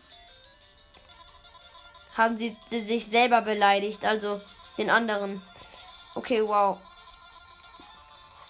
Haben 2.16 2.38
sie, 2.38 2.56
sie 2.70 2.80
sich 2.80 3.08
selber 3.08 3.42
beleidigt, 3.42 4.06
also 4.06 4.40
den 4.78 4.90
anderen. 4.90 5.42
Okay, 6.16 6.48
wow. 6.48 6.78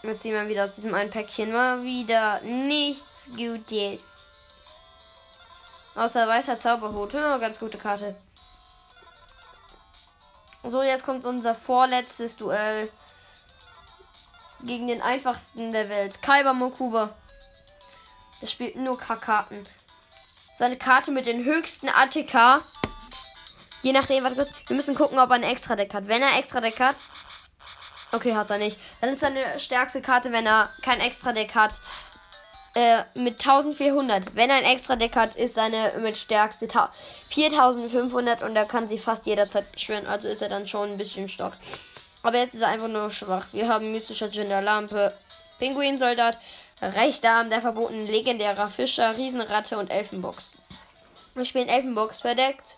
Jetzt 0.04 0.22
ziehen 0.22 0.34
wir 0.34 0.50
wieder 0.50 0.66
aus 0.66 0.76
diesem 0.76 0.94
einen 0.94 1.10
Päckchen 1.10 1.54
mal 1.54 1.82
wieder 1.84 2.42
nichts 2.42 3.30
Gutes. 3.38 4.26
Außer 5.96 6.28
weißer 6.28 6.58
Zauberhut. 6.58 7.14
Ja, 7.14 7.38
ganz 7.38 7.58
gute 7.58 7.78
Karte. 7.78 8.16
So, 10.64 10.82
jetzt 10.82 11.06
kommt 11.06 11.26
unser 11.26 11.56
vorletztes 11.56 12.38
Duell 12.38 12.90
gegen 14.64 14.88
den 14.88 15.02
einfachsten 15.02 15.74
der 15.74 15.90
Welt. 15.90 16.22
Kaiba 16.22 16.54
Mokuba. 16.54 17.14
Der 18.42 18.48
spielt 18.48 18.78
nur 18.78 18.98
K-Karten. 18.98 19.66
Seine 20.56 20.78
Karte 20.78 21.12
mit 21.12 21.26
den 21.26 21.44
höchsten 21.44 21.90
ATK. 21.90 22.64
Je 23.82 23.92
nachdem, 23.92 24.24
warte 24.24 24.38
kurz. 24.38 24.54
Wir 24.68 24.76
müssen 24.78 24.96
gucken, 24.96 25.20
ob 25.20 25.30
er 25.32 25.36
ein 25.36 25.44
Extra-Deck 25.44 25.94
hat. 25.94 26.08
Wenn 26.08 26.22
er 26.22 26.38
Extra-Deck 26.38 26.80
hat. 26.80 26.96
Okay, 28.14 28.34
hat 28.36 28.50
er 28.50 28.58
nicht. 28.58 28.80
Dann 29.02 29.10
ist 29.10 29.20
seine 29.20 29.60
stärkste 29.60 30.02
Karte, 30.02 30.32
wenn 30.32 30.46
er 30.46 30.70
kein 30.82 31.02
Extra-Deck 31.02 31.56
hat. 31.56 31.82
Äh, 32.76 33.04
mit 33.14 33.40
1400. 33.40 34.36
Wenn 34.36 34.50
er 34.50 34.56
ein 34.56 34.64
Extra-Deck 34.64 35.16
hat, 35.16 35.36
ist 35.36 35.54
seine 35.54 35.94
mit 36.00 36.18
stärkste 36.18 36.68
4500 37.30 38.42
und 38.42 38.56
er 38.56 38.66
kann 38.66 38.90
sie 38.90 38.98
fast 38.98 39.28
jederzeit 39.28 39.72
beschwören. 39.72 40.08
Also 40.08 40.28
ist 40.28 40.42
er 40.42 40.50
dann 40.50 40.68
schon 40.68 40.92
ein 40.92 40.98
bisschen 40.98 41.30
stark. 41.30 41.54
Aber 42.24 42.40
jetzt 42.40 42.56
ist 42.56 42.62
er 42.62 42.70
einfach 42.70 42.88
nur 42.88 43.12
schwach. 43.12 43.46
Wir 43.52 43.68
haben 43.68 43.92
mystischer 43.92 44.28
Djinn 44.28 44.50
der 44.50 44.62
Lampe, 44.62 45.14
Pinguinsoldat, 45.60 46.40
rechter 46.82 47.32
Arm 47.32 47.52
der 47.52 47.62
verbotenen 47.62 48.08
legendärer 48.08 48.72
Fischer, 48.72 49.18
Riesenratte 49.18 49.78
und 49.78 49.92
Elfenbox. 49.92 50.52
Wir 51.36 51.46
spielen 51.46 51.70
Elfenbox 51.70 52.22
verdeckt 52.22 52.78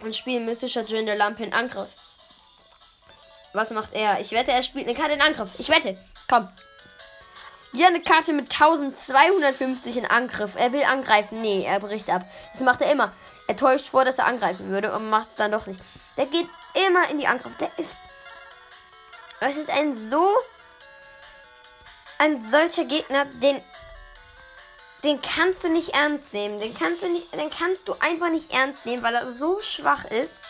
und 0.00 0.16
spielen 0.16 0.46
mystischer 0.46 0.84
Djinn 0.84 1.04
der 1.04 1.16
Lampe 1.16 1.44
in 1.44 1.52
Angriff. 1.52 1.90
Was 3.52 3.70
macht 3.72 3.92
er? 3.92 4.20
Ich 4.20 4.32
wette, 4.32 4.52
er 4.52 4.62
spielt 4.62 4.86
eine 4.86 4.96
Karte 4.96 5.14
in 5.14 5.20
Angriff. 5.20 5.50
Ich 5.58 5.68
wette. 5.68 5.98
Komm, 6.28 6.48
hier 7.74 7.86
eine 7.86 8.00
Karte 8.00 8.32
mit 8.32 8.52
1250 8.52 9.98
in 9.98 10.06
Angriff. 10.06 10.52
Er 10.56 10.72
will 10.72 10.84
angreifen. 10.84 11.40
Nee, 11.40 11.64
er 11.64 11.80
bricht 11.80 12.08
ab. 12.10 12.22
Das 12.52 12.62
macht 12.62 12.80
er 12.80 12.90
immer. 12.90 13.12
Er 13.46 13.56
täuscht 13.56 13.88
vor, 13.88 14.04
dass 14.04 14.18
er 14.18 14.26
angreifen 14.26 14.68
würde 14.70 14.92
und 14.92 15.10
macht 15.10 15.28
es 15.28 15.36
dann 15.36 15.52
doch 15.52 15.66
nicht. 15.66 15.80
Der 16.16 16.26
geht 16.26 16.48
immer 16.86 17.08
in 17.10 17.18
die 17.18 17.26
Angriff. 17.26 17.56
Der 17.56 17.70
ist. 17.78 17.98
Das 19.40 19.56
ist 19.56 19.70
ein 19.70 19.94
so. 19.94 20.26
Ein 22.18 22.42
solcher 22.42 22.84
Gegner, 22.84 23.26
den. 23.26 23.62
Den 25.04 25.22
kannst 25.22 25.62
du 25.62 25.68
nicht 25.68 25.90
ernst 25.90 26.32
nehmen. 26.32 26.58
Den 26.58 26.76
kannst 26.76 27.02
du 27.02 27.08
nicht. 27.08 27.32
Den 27.32 27.50
kannst 27.50 27.86
du 27.86 27.94
einfach 28.00 28.30
nicht 28.30 28.52
ernst 28.52 28.86
nehmen, 28.86 29.02
weil 29.02 29.14
er 29.14 29.30
so 29.30 29.60
schwach 29.60 30.04
ist. 30.06 30.40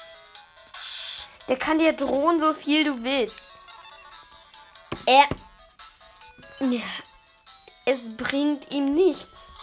Der 1.49 1.59
kann 1.59 1.79
dir 1.79 1.93
drohen, 1.93 2.41
so 2.41 2.55
viel 2.55 2.85
du 2.85 3.03
willst. 3.03 3.49
Er. 5.07 5.29
Ja, 6.61 6.83
es 7.89 8.15
bringt 8.15 8.71
ihm 8.71 8.95
nichts. 8.95 9.55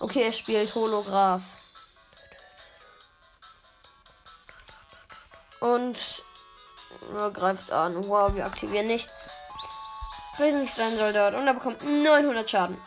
Okay, 0.00 0.22
er 0.22 0.32
spielt 0.32 0.74
Holograph. 0.74 1.42
Und 5.60 5.96
er 7.14 7.30
greift 7.30 7.70
an. 7.70 8.08
Wow, 8.08 8.34
wir 8.34 8.44
aktivieren 8.44 8.88
nichts. 8.88 9.26
Riesensteinsoldat. 10.40 11.34
Und 11.34 11.46
er 11.46 11.54
bekommt 11.54 11.84
900 11.84 12.50
Schaden. 12.50 12.78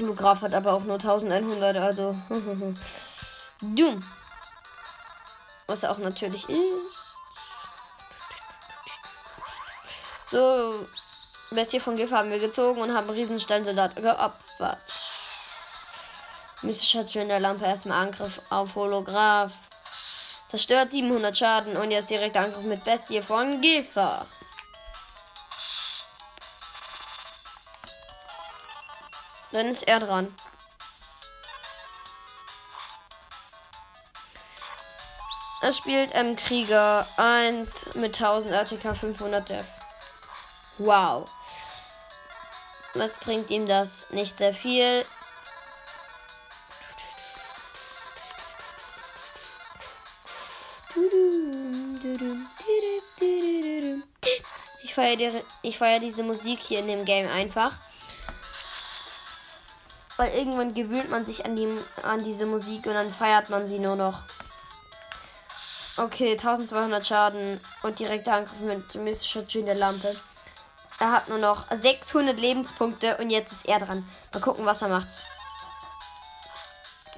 Holograph 0.00 0.40
hat 0.40 0.52
aber 0.52 0.72
auch 0.72 0.82
nur 0.82 0.96
1100, 0.96 1.76
also. 1.76 2.16
Dumm. 3.60 4.04
Was 5.68 5.84
auch 5.84 5.98
natürlich 5.98 6.48
ist. 6.48 7.16
So, 10.32 10.88
Bestie 11.50 11.80
von 11.80 11.96
Gif 11.96 12.10
haben 12.10 12.30
wir 12.30 12.40
gezogen 12.40 12.80
und 12.80 12.94
haben 12.94 13.08
Riesensteinsoldat 13.08 13.96
geopfert. 13.96 14.78
Mystischer 16.62 17.04
Djinn 17.04 17.28
der 17.28 17.38
Lampe 17.38 17.64
erstmal 17.64 18.02
Angriff 18.02 18.40
auf 18.50 18.74
Holograph. 18.74 19.52
Zerstört 20.48 20.90
700 20.90 21.36
Schaden 21.36 21.76
und 21.76 21.90
jetzt 21.90 22.10
direkt 22.10 22.36
Angriff 22.36 22.64
mit 22.64 22.82
Bestie 22.82 23.22
von 23.22 23.60
Gifa. 23.60 24.26
Dann 29.52 29.68
ist 29.68 29.86
er 29.86 30.00
dran. 30.00 30.34
Er 35.62 35.72
spielt 35.72 36.12
M 36.12 36.36
Krieger 36.36 37.06
1 37.16 37.94
mit 37.94 38.14
1000 38.20 38.52
ATK 38.52 38.96
500 38.96 39.48
Def. 39.48 39.66
Wow. 40.78 41.26
Was 42.98 43.16
bringt 43.16 43.50
ihm 43.50 43.66
das? 43.66 44.06
Nicht 44.10 44.38
sehr 44.38 44.54
viel. 44.54 45.04
Ich 54.82 54.94
feiere 54.94 55.42
feier 55.72 56.00
diese 56.00 56.22
Musik 56.22 56.60
hier 56.60 56.78
in 56.78 56.86
dem 56.86 57.04
Game 57.04 57.28
einfach. 57.28 57.72
Weil 60.16 60.32
irgendwann 60.32 60.72
gewöhnt 60.72 61.10
man 61.10 61.26
sich 61.26 61.44
an, 61.44 61.54
die, 61.54 61.68
an 62.02 62.24
diese 62.24 62.46
Musik 62.46 62.86
und 62.86 62.94
dann 62.94 63.12
feiert 63.12 63.50
man 63.50 63.66
sie 63.66 63.78
nur 63.78 63.96
noch. 63.96 64.22
Okay, 65.98 66.32
1200 66.32 67.06
Schaden 67.06 67.60
und 67.82 67.98
direkter 67.98 68.34
Angriff 68.34 68.60
mit 68.60 68.94
mystischer 68.94 69.42
der 69.42 69.74
Lampe. 69.74 70.16
Er 70.98 71.12
hat 71.12 71.28
nur 71.28 71.38
noch 71.38 71.66
600 71.70 72.38
Lebenspunkte 72.38 73.18
und 73.18 73.30
jetzt 73.30 73.52
ist 73.52 73.66
er 73.66 73.78
dran. 73.78 74.08
Mal 74.32 74.40
gucken, 74.40 74.64
was 74.64 74.80
er 74.82 74.88
macht. 74.88 75.08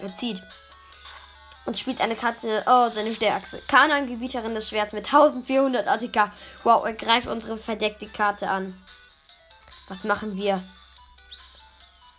Er 0.03 0.17
zieht. 0.17 0.41
Und 1.65 1.79
spielt 1.79 2.01
eine 2.01 2.17
Karte. 2.17 2.65
Oh, 2.67 2.89
seine 2.93 3.15
stärkste. 3.15 3.61
Kanan, 3.69 4.09
Gebieterin 4.09 4.55
des 4.55 4.69
Schwerts 4.69 4.93
mit 4.93 5.07
1400 5.07 5.87
ATK. 5.87 6.33
Wow, 6.65 6.85
er 6.85 6.95
greift 6.95 7.29
unsere 7.29 7.59
verdeckte 7.59 8.07
Karte 8.07 8.49
an. 8.49 8.75
Was 9.89 10.05
machen 10.05 10.37
wir? 10.37 10.63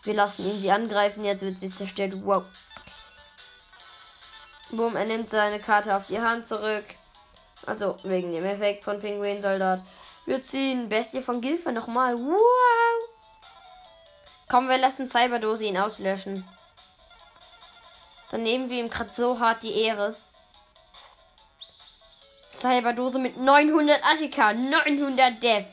Wir 0.04 0.13
lassen 0.13 0.45
ihn 0.45 0.62
sie 0.62 0.72
angreifen. 0.72 1.26
Jetzt 1.26 1.41
wird 1.41 1.60
sie 1.60 1.74
zerstört. 1.74 2.13
Wow. 2.24 2.43
Boom, 4.72 4.95
er 4.95 5.06
nimmt 5.06 5.30
seine 5.30 5.60
Karte 5.60 5.95
auf 5.95 6.06
die 6.06 6.22
Hand 6.22 6.48
zurück. 6.48 6.86
Also 7.65 7.98
wegen 8.04 8.32
dem 8.32 8.45
Effekt 8.45 8.84
von 8.84 9.02
Pinguin-Soldat. 9.02 9.82
Wir 10.30 10.44
ziehen 10.44 10.89
Bestie 10.89 11.24
von 11.24 11.42
Gilfe 11.42 11.72
nochmal. 11.72 12.15
Wow. 12.15 13.10
Komm, 14.48 14.70
wir 14.70 14.78
lassen 14.78 15.08
Cyberdose 15.08 15.63
ihn 15.63 15.76
auslöschen. 15.76 16.48
Dann 18.30 18.44
nehmen 18.44 18.70
wir 18.70 18.78
ihm 18.78 18.92
gerade 18.92 19.10
so 19.12 19.39
hart 19.39 19.63
die 19.63 19.74
Ehre. 19.74 20.15
Cyberdose 22.52 23.18
mit 23.18 23.38
900 23.38 24.06
Attika, 24.06 24.54
900 24.54 25.42
Dev. 25.42 25.65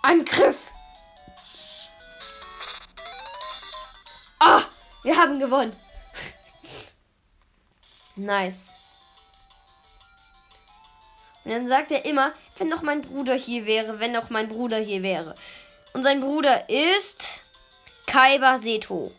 Angriff! 0.00 0.70
Ah, 4.38 4.62
wir 5.02 5.14
haben 5.14 5.38
gewonnen. 5.38 5.76
nice. 8.16 8.79
Und 11.44 11.52
dann 11.52 11.68
sagt 11.68 11.90
er 11.90 12.04
immer, 12.04 12.32
wenn 12.58 12.70
doch 12.70 12.82
mein 12.82 13.00
Bruder 13.00 13.34
hier 13.34 13.66
wäre, 13.66 13.98
wenn 13.98 14.14
doch 14.14 14.30
mein 14.30 14.48
Bruder 14.48 14.76
hier 14.78 15.02
wäre. 15.02 15.34
Und 15.92 16.02
sein 16.04 16.20
Bruder 16.20 16.68
ist 16.68 17.28
Kaiba 18.06 18.58
Seto. 18.58 19.12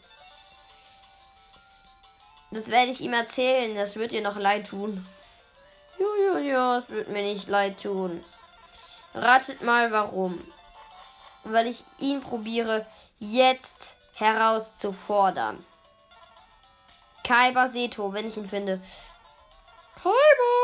Das 2.52 2.68
werde 2.68 2.92
ich 2.92 3.02
ihm 3.02 3.14
erzählen. 3.14 3.76
Das 3.76 3.96
wird 3.96 4.12
dir 4.12 4.22
noch 4.22 4.38
leid 4.38 4.68
tun. 4.68 5.06
Ja, 5.98 6.06
ja, 6.26 6.40
ja, 6.40 6.78
es 6.78 6.90
wird 6.90 7.08
mir 7.10 7.24
nicht 7.24 7.48
leid 7.48 7.82
tun. 7.82 8.24
Ratet 9.14 9.62
mal 9.62 9.92
warum. 9.92 10.40
Weil 11.44 11.68
ich 11.68 11.84
ihn 12.00 12.22
probiere, 12.22 12.86
jetzt 13.20 13.98
herauszufordern. 14.16 15.66
Kaiba 17.24 17.68
Seto, 17.68 18.14
wenn 18.14 18.28
ich 18.28 18.38
ihn 18.38 18.50
finde. 18.50 18.82
Kaiba! 19.96 20.61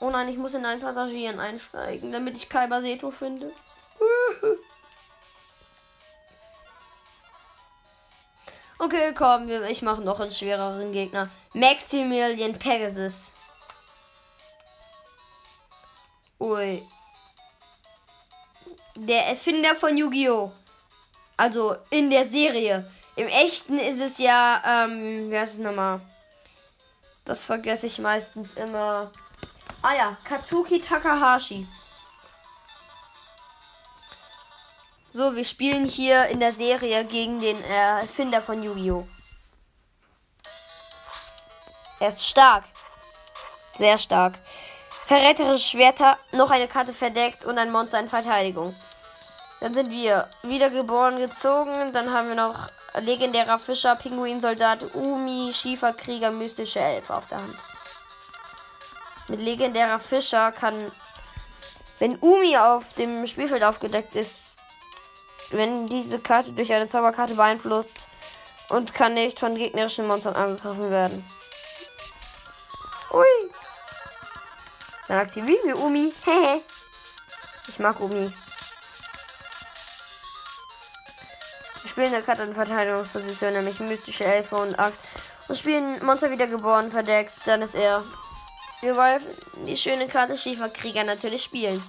Oh 0.00 0.10
nein, 0.10 0.28
ich 0.28 0.38
muss 0.38 0.54
in 0.54 0.64
einen 0.64 0.80
Passagieren 0.80 1.38
einsteigen, 1.38 2.10
damit 2.10 2.36
ich 2.36 2.48
Kaiba 2.48 2.80
Seto 2.80 3.10
finde. 3.10 3.52
Okay, 8.82 9.12
komm, 9.14 9.50
ich 9.68 9.82
mache 9.82 10.00
noch 10.00 10.20
einen 10.20 10.30
schwereren 10.30 10.90
Gegner. 10.92 11.28
Maximilian 11.52 12.58
Pegasus. 12.58 13.32
Ui. 16.40 16.82
Der 18.96 19.26
Erfinder 19.26 19.74
von 19.74 19.98
Yu-Gi-Oh! 19.98 20.50
Also 21.36 21.76
in 21.90 22.08
der 22.08 22.26
Serie. 22.26 22.90
Im 23.16 23.28
echten 23.28 23.78
ist 23.78 24.00
es 24.00 24.16
ja, 24.16 24.62
ähm, 24.66 25.30
wie 25.30 25.38
heißt 25.38 25.54
es 25.54 25.60
nochmal? 25.60 26.00
Das 27.26 27.44
vergesse 27.44 27.86
ich 27.86 27.98
meistens 27.98 28.54
immer. 28.54 29.12
Ah 29.82 29.94
ja, 29.94 30.16
Katsuki 30.24 30.78
Takahashi. 30.78 31.66
So, 35.10 35.34
wir 35.34 35.44
spielen 35.44 35.86
hier 35.86 36.26
in 36.26 36.38
der 36.38 36.52
Serie 36.52 37.04
gegen 37.04 37.40
den 37.40 37.62
Erfinder 37.64 38.42
von 38.42 38.62
Yu-Gi-Oh! 38.62 39.08
Er 41.98 42.08
ist 42.08 42.26
stark. 42.26 42.64
Sehr 43.78 43.98
stark. 43.98 44.38
Verräterische 45.06 45.70
Schwerter, 45.70 46.18
noch 46.32 46.50
eine 46.50 46.68
Karte 46.68 46.92
verdeckt 46.92 47.44
und 47.44 47.58
ein 47.58 47.72
Monster 47.72 48.00
in 48.00 48.08
Verteidigung. 48.08 48.74
Dann 49.60 49.74
sind 49.74 49.90
wir 49.90 50.28
wiedergeboren 50.42 51.18
gezogen. 51.18 51.92
Dann 51.92 52.12
haben 52.12 52.28
wir 52.28 52.36
noch 52.36 52.68
legendärer 53.00 53.58
Fischer, 53.58 53.96
Pinguinsoldat, 53.96 54.94
Umi, 54.94 55.52
Schieferkrieger, 55.54 56.30
mystische 56.30 56.80
Elfe 56.80 57.14
auf 57.14 57.26
der 57.28 57.38
Hand. 57.38 57.69
Mit 59.30 59.40
legendärer 59.40 60.00
Fischer 60.00 60.50
kann, 60.50 60.90
wenn 62.00 62.18
Umi 62.20 62.56
auf 62.56 62.94
dem 62.94 63.26
Spielfeld 63.28 63.62
aufgedeckt 63.62 64.16
ist, 64.16 64.34
wenn 65.50 65.86
diese 65.86 66.18
Karte 66.18 66.50
durch 66.50 66.72
eine 66.72 66.88
Zauberkarte 66.88 67.34
beeinflusst 67.34 68.06
und 68.70 68.92
kann 68.92 69.14
nicht 69.14 69.38
von 69.38 69.54
gegnerischen 69.54 70.08
Monstern 70.08 70.34
angegriffen 70.34 70.90
werden. 70.90 71.24
Ui. 73.12 73.24
Dann 75.06 75.18
aktivieren 75.18 75.66
wir 75.66 75.78
Umi. 75.78 76.12
Hehe. 76.24 76.62
ich 77.68 77.78
mag 77.78 78.00
Umi. 78.00 78.32
Wir 81.82 81.90
spielen 81.90 82.10
der 82.10 82.22
Karte 82.22 82.42
in 82.42 82.54
Verteidigungsposition, 82.54 83.52
nämlich 83.52 83.78
mystische 83.78 84.24
Elfe 84.24 84.56
und 84.56 84.76
Akt. 84.76 84.98
Und 85.46 85.56
spielen 85.56 86.04
Monster 86.04 86.30
wiedergeboren 86.30 86.90
verdeckt. 86.90 87.32
Dann 87.46 87.62
ist 87.62 87.76
er. 87.76 88.02
Wir 88.80 88.96
wollen 88.96 89.22
die 89.66 89.76
schöne 89.76 90.08
Karte 90.08 90.36
Schieferkrieger 90.36 91.04
natürlich 91.04 91.44
spielen. 91.44 91.82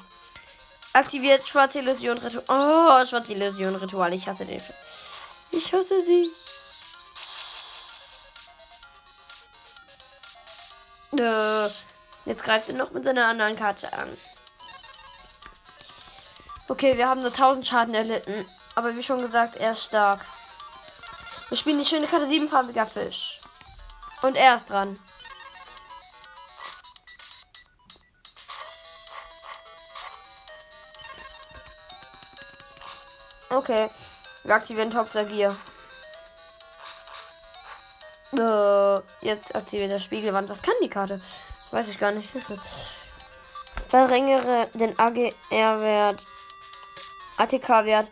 Aktiviert 0.94 1.48
schwarze 1.48 1.80
Illusion 1.80 2.18
Ritual. 2.18 2.44
Oh, 2.50 3.06
schwarze 3.06 3.34
Illusion 3.34 3.76
Ritual. 3.76 4.14
Ich 4.14 4.28
hasse 4.28 4.46
den. 4.46 4.62
Ich 5.52 5.72
hasse 5.74 6.04
sie. 6.04 6.30
Äh, 11.18 11.70
jetzt 12.26 12.44
greift 12.44 12.70
er 12.70 12.76
noch 12.76 12.92
mit 12.92 13.06
seiner 13.06 13.26
anderen 13.26 13.56
Karte 13.56 13.92
an. 13.94 14.10
Okay, 16.68 16.98
wir 16.98 17.08
haben 17.08 17.22
nur 17.22 17.32
1000 17.32 17.68
Schaden 17.68 17.94
erlitten. 17.94 18.46
Aber 18.76 18.96
wie 18.96 19.04
schon 19.04 19.20
gesagt, 19.20 19.56
er 19.56 19.72
ist 19.72 19.86
stark. 19.86 20.26
Wir 21.48 21.58
spielen 21.58 21.80
die 21.80 21.86
schöne 21.86 22.08
Karte 22.08 22.28
siebenfarbiger 22.28 22.86
Fisch. 22.86 23.40
Und 24.22 24.36
er 24.36 24.56
ist 24.58 24.70
dran. 24.70 25.00
Okay. 33.52 33.90
Wir 34.44 34.56
aktivieren 34.56 34.92
Topf 34.92 35.12
der 35.12 35.26
Gier. 35.26 35.54
Äh, 38.32 39.26
jetzt 39.26 39.54
aktiviert 39.54 39.92
das 39.92 40.04
Spiegelwand. 40.04 40.48
Was 40.48 40.62
kann 40.62 40.74
die 40.82 40.90
Karte? 40.90 41.22
Weiß 41.72 41.90
ich 41.90 42.00
gar 42.00 42.14
nicht. 42.14 42.30
Verringere 43.90 44.70
den 44.74 44.98
AGR-Wert. 44.98 46.26
ATK-Wert. 47.38 48.10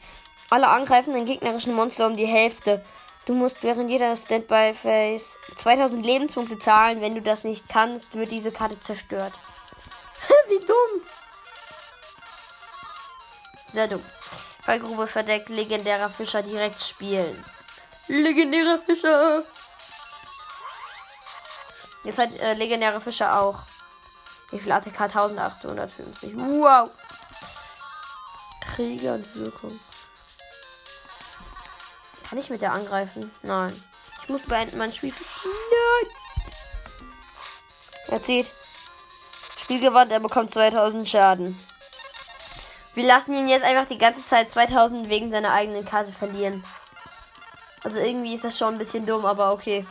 Alle 0.49 0.67
angreifenden 0.67 1.25
gegnerischen 1.25 1.73
Monster 1.73 2.07
um 2.07 2.17
die 2.17 2.25
Hälfte. 2.25 2.83
Du 3.25 3.33
musst 3.33 3.63
während 3.63 3.89
jeder 3.89 4.15
Standby-Phase 4.15 5.37
2000 5.57 6.05
Lebenspunkte 6.05 6.59
zahlen. 6.59 6.99
Wenn 6.99 7.15
du 7.15 7.21
das 7.21 7.45
nicht 7.45 7.69
kannst, 7.69 8.13
wird 8.13 8.31
diese 8.31 8.51
Karte 8.51 8.79
zerstört. 8.81 9.33
Wie 10.49 10.59
dumm. 10.59 11.01
Sehr 13.71 13.87
dumm. 13.87 14.03
Fallgrube 14.69 15.07
verdeckt, 15.07 15.49
legendärer 15.49 16.09
Fischer 16.11 16.43
direkt 16.43 16.79
spielen. 16.79 17.43
Legendärer 18.07 18.77
Fischer. 18.77 19.43
Jetzt 22.03 22.19
hat 22.19 22.35
äh, 22.37 22.53
legendäre 22.53 23.01
Fischer 23.01 23.35
auch. 23.39 23.57
Wie 24.51 24.59
viel 24.59 24.71
ATK? 24.71 25.01
1850. 25.01 26.35
Wow. 26.35 26.91
Krieger 28.61 29.15
und 29.15 29.35
Wirkung. 29.35 29.79
Kann 32.29 32.37
ich 32.37 32.51
mit 32.51 32.61
der 32.61 32.73
angreifen? 32.73 33.31
Nein. 33.41 33.83
Ich 34.21 34.29
muss 34.29 34.43
beenden 34.43 34.77
mein 34.77 34.93
Spiel. 34.93 35.15
Nein. 35.45 36.11
Er 38.05 38.21
zieht. 38.21 38.51
Spielgewandt, 39.63 40.11
er 40.11 40.19
bekommt 40.19 40.51
2000 40.51 41.09
Schaden. 41.09 41.59
Wir 42.95 43.05
lassen 43.05 43.33
ihn 43.33 43.47
jetzt 43.47 43.63
einfach 43.63 43.87
die 43.87 43.97
ganze 43.97 44.25
Zeit 44.25 44.51
2000 44.51 45.09
wegen 45.09 45.31
seiner 45.31 45.53
eigenen 45.53 45.85
Karte 45.85 46.11
verlieren. 46.11 46.63
Also 47.83 47.99
irgendwie 47.99 48.33
ist 48.33 48.43
das 48.43 48.57
schon 48.57 48.75
ein 48.75 48.79
bisschen 48.79 49.05
dumm, 49.05 49.25
aber 49.25 49.53
okay. 49.53 49.85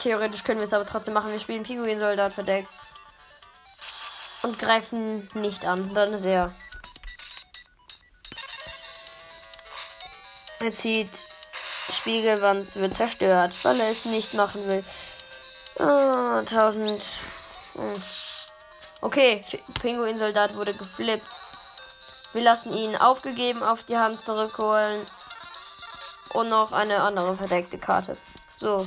Theoretisch 0.00 0.42
können 0.42 0.60
wir 0.60 0.66
es 0.66 0.72
aber 0.72 0.86
trotzdem 0.86 1.14
machen. 1.14 1.32
Wir 1.32 1.40
spielen 1.40 1.62
Pinguin-Soldat 1.62 2.32
verdeckt. 2.32 2.68
Und 4.42 4.58
greifen 4.58 5.28
nicht 5.34 5.64
an. 5.64 5.94
Dann 5.94 6.12
ist 6.12 6.24
er. 6.24 6.54
Er 10.60 10.76
zieht. 10.76 11.10
Spiegelwand 11.92 12.74
wird 12.74 12.94
zerstört, 12.94 13.52
weil 13.62 13.78
er 13.80 13.90
es 13.90 14.04
nicht 14.04 14.34
machen 14.34 14.66
will. 14.66 14.84
Oh, 15.78 16.38
1000. 16.38 17.02
Hm. 17.74 18.02
Okay, 19.00 19.44
Pinguin-Soldat 19.80 20.56
wurde 20.56 20.74
geflippt. 20.74 21.26
Wir 22.32 22.42
lassen 22.42 22.72
ihn 22.72 22.96
aufgegeben 22.96 23.62
auf 23.62 23.82
die 23.84 23.96
Hand 23.96 24.22
zurückholen. 24.24 25.06
Und 26.32 26.48
noch 26.48 26.72
eine 26.72 27.00
andere 27.02 27.36
verdeckte 27.36 27.78
Karte. 27.78 28.16
So. 28.58 28.86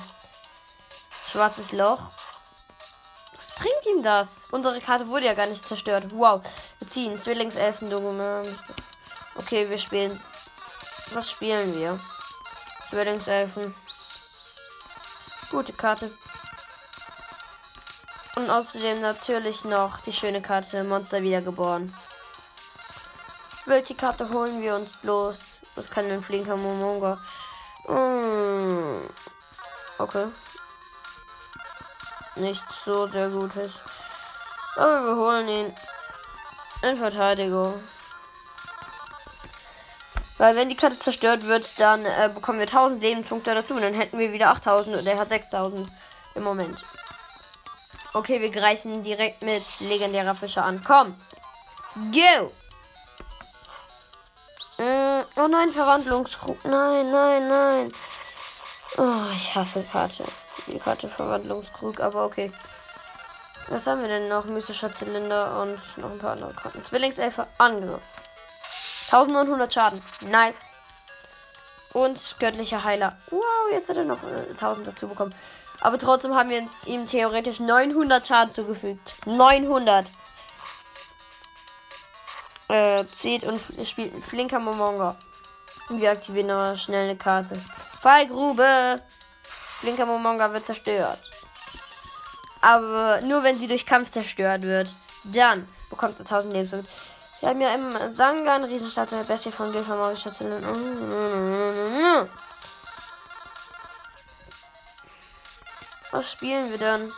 Schwarzes 1.31 1.71
Loch. 1.71 1.99
Was 3.37 3.51
bringt 3.55 3.85
ihm 3.87 4.03
das? 4.03 4.41
Unsere 4.51 4.81
Karte 4.81 5.07
wurde 5.07 5.25
ja 5.25 5.33
gar 5.33 5.47
nicht 5.47 5.67
zerstört. 5.67 6.05
Wow. 6.11 6.41
Wir 6.79 6.89
ziehen 6.89 7.19
Zwillingselfen-Dokument. 7.19 8.47
Okay, 9.35 9.69
wir 9.69 9.77
spielen. 9.77 10.21
Was 11.13 11.31
spielen 11.31 11.73
wir? 11.75 11.99
Zwillingselfen. 12.89 13.73
Gute 15.49 15.73
Karte. 15.73 16.11
Und 18.39 18.49
außerdem 18.49 19.01
natürlich 19.01 19.65
noch 19.65 19.99
die 19.99 20.13
schöne 20.13 20.41
Karte 20.41 20.81
Monster 20.85 21.21
wiedergeboren. 21.21 21.93
Welche 23.65 23.95
Karte 23.95 24.29
holen 24.29 24.61
wir 24.61 24.75
uns 24.75 24.95
bloß? 25.01 25.37
Das 25.75 25.89
kann 25.89 26.09
ein 26.09 26.23
flinker 26.23 26.55
Momonga. 26.55 27.19
Mmh. 27.85 29.01
Okay. 29.97 30.25
Nicht 32.37 32.63
so 32.85 33.07
sehr 33.07 33.27
gutes. 33.27 33.73
Aber 34.77 35.05
wir 35.05 35.15
holen 35.17 35.49
ihn 35.49 35.73
in 36.83 36.97
Verteidigung. 36.97 37.83
Weil 40.37 40.55
wenn 40.55 40.69
die 40.69 40.77
Karte 40.77 40.97
zerstört 40.97 41.45
wird, 41.45 41.77
dann 41.77 42.05
äh, 42.05 42.31
bekommen 42.33 42.59
wir 42.59 42.67
1000 42.67 43.01
Lebenspunkte 43.01 43.53
dazu. 43.53 43.73
Und 43.73 43.81
dann 43.81 43.95
hätten 43.95 44.17
wir 44.17 44.31
wieder 44.31 44.51
8000 44.51 44.95
und 44.95 45.05
er 45.05 45.19
hat 45.19 45.27
6000 45.27 45.89
im 46.35 46.43
Moment. 46.43 46.77
Okay, 48.13 48.41
wir 48.41 48.49
greifen 48.49 49.03
direkt 49.03 49.43
mit 49.43 49.63
legendärer 49.79 50.33
Fischer 50.33 50.65
an. 50.65 50.81
Komm. 50.83 51.15
Go. 52.11 52.51
Äh, 54.81 55.23
oh 55.35 55.47
nein, 55.47 55.69
Verwandlungskrug. 55.69 56.63
Nein, 56.65 57.11
nein, 57.11 57.47
nein. 57.47 57.93
Oh, 58.97 59.33
ich 59.33 59.53
hasse 59.53 59.83
Karte. 59.83 60.23
Die 60.67 60.79
Karte 60.79 61.07
Verwandlungskrug, 61.07 61.99
aber 61.99 62.25
okay. 62.25 62.51
Was 63.67 63.85
haben 63.85 64.01
wir 64.01 64.07
denn 64.07 64.27
noch? 64.27 64.45
Mystischer 64.45 64.93
Zylinder 64.93 65.61
und 65.61 65.97
noch 65.97 66.11
ein 66.11 66.17
paar 66.17 66.31
andere 66.31 66.53
Karten. 66.53 66.83
Zwillingselfe, 66.83 67.45
Angriff. 67.59 68.01
1900 69.11 69.71
Schaden. 69.71 70.01
Nice. 70.29 70.61
Und 71.93 72.35
göttlicher 72.39 72.83
Heiler. 72.83 73.15
Wow, 73.29 73.43
jetzt 73.71 73.89
hat 73.89 73.97
er 73.97 74.05
noch 74.05 74.23
äh, 74.23 74.49
1000 74.51 74.87
dazu 74.87 75.07
bekommen. 75.07 75.33
Aber 75.81 75.97
trotzdem 75.97 76.35
haben 76.35 76.49
wir 76.49 76.67
ihm 76.85 77.05
theoretisch 77.05 77.59
900 77.59 78.25
Schaden 78.27 78.53
zugefügt. 78.53 79.15
900. 79.25 80.11
Äh, 82.67 83.05
zieht 83.15 83.43
und 83.43 83.61
spielt 83.85 84.23
flinker 84.23 84.59
Momonga. 84.59 85.17
Und 85.89 86.01
wir 86.01 86.11
aktivieren 86.11 86.47
noch 86.47 86.77
schnell 86.77 87.09
eine 87.09 87.17
Karte. 87.17 87.59
Fallgrube. 88.01 89.01
Flinker 89.79 90.05
Momonga 90.05 90.51
wird 90.53 90.65
zerstört. 90.65 91.19
Aber 92.61 93.21
nur 93.21 93.43
wenn 93.43 93.57
sie 93.57 93.67
durch 93.67 93.85
Kampf 93.85 94.11
zerstört 94.11 94.63
wird. 94.63 94.95
Dann 95.23 95.67
bekommt 95.89 96.15
er 96.19 96.25
1000 96.25 96.53
Lebenspunkte. 96.53 96.89
Wir 97.39 97.49
haben 97.49 97.61
ja 97.61 97.73
im 97.73 98.13
Sangan 98.13 98.65
Riesenstadt 98.65 99.11
der 99.11 99.23
Bestie 99.23 99.51
von 99.51 99.71
Gilfer 99.71 99.97
Was 106.11 106.31
spielen 106.31 106.69
wir 106.71 106.77
dann? 106.77 107.11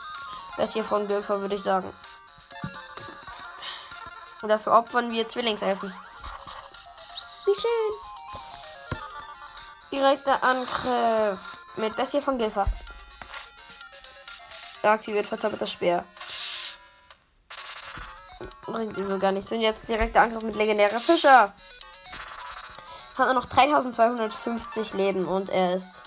Bestie 0.57 0.83
von 0.83 1.07
Gilfer 1.07 1.39
würde 1.39 1.55
ich 1.55 1.63
sagen. 1.63 1.91
Und 4.41 4.49
dafür 4.49 4.73
opfern 4.73 5.11
wir 5.11 5.27
Zwillingselfen. 5.27 5.93
Wie 7.45 7.55
schön. 7.55 7.93
Direkter 9.91 10.43
Angriff 10.43 11.39
mit 11.77 11.95
Bestie 11.95 12.21
von 12.21 12.37
Gilfer. 12.37 12.65
Aktiviert 14.83 15.27
verzauberter 15.27 15.67
Speer. 15.67 16.03
Bringt 18.65 18.97
ihm 18.97 19.07
so 19.07 19.19
gar 19.19 19.31
nichts. 19.31 19.51
Und 19.51 19.61
jetzt 19.61 19.87
direkter 19.87 20.21
Angriff 20.21 20.43
mit 20.43 20.55
legendärer 20.55 20.99
Fischer. 20.99 21.53
Hat 23.17 23.25
nur 23.25 23.33
noch 23.33 23.45
3250 23.45 24.93
Leben 24.93 25.27
und 25.27 25.49
er 25.49 25.75
ist. 25.75 26.00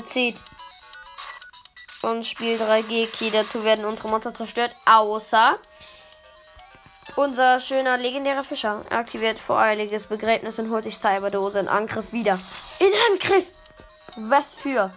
Zieht. 0.00 0.42
Und 2.02 2.26
spielt 2.26 2.60
3 2.60 2.82
G-Key. 2.82 3.30
Dazu 3.30 3.64
werden 3.64 3.84
unsere 3.84 4.08
Monster 4.08 4.34
zerstört. 4.34 4.74
Außer 4.84 5.58
unser 7.16 7.60
schöner 7.60 7.96
legendärer 7.96 8.44
Fischer. 8.44 8.84
Er 8.90 8.98
aktiviert 8.98 9.38
voreiliges 9.38 10.06
Begräbnis 10.06 10.58
und 10.58 10.70
holt 10.70 10.84
sich 10.84 10.98
Cyberdose 10.98 11.58
in 11.58 11.68
Angriff 11.68 12.12
wieder. 12.12 12.38
In 12.78 12.92
Angriff! 13.10 13.46
Was 14.16 14.54
für? 14.54 14.90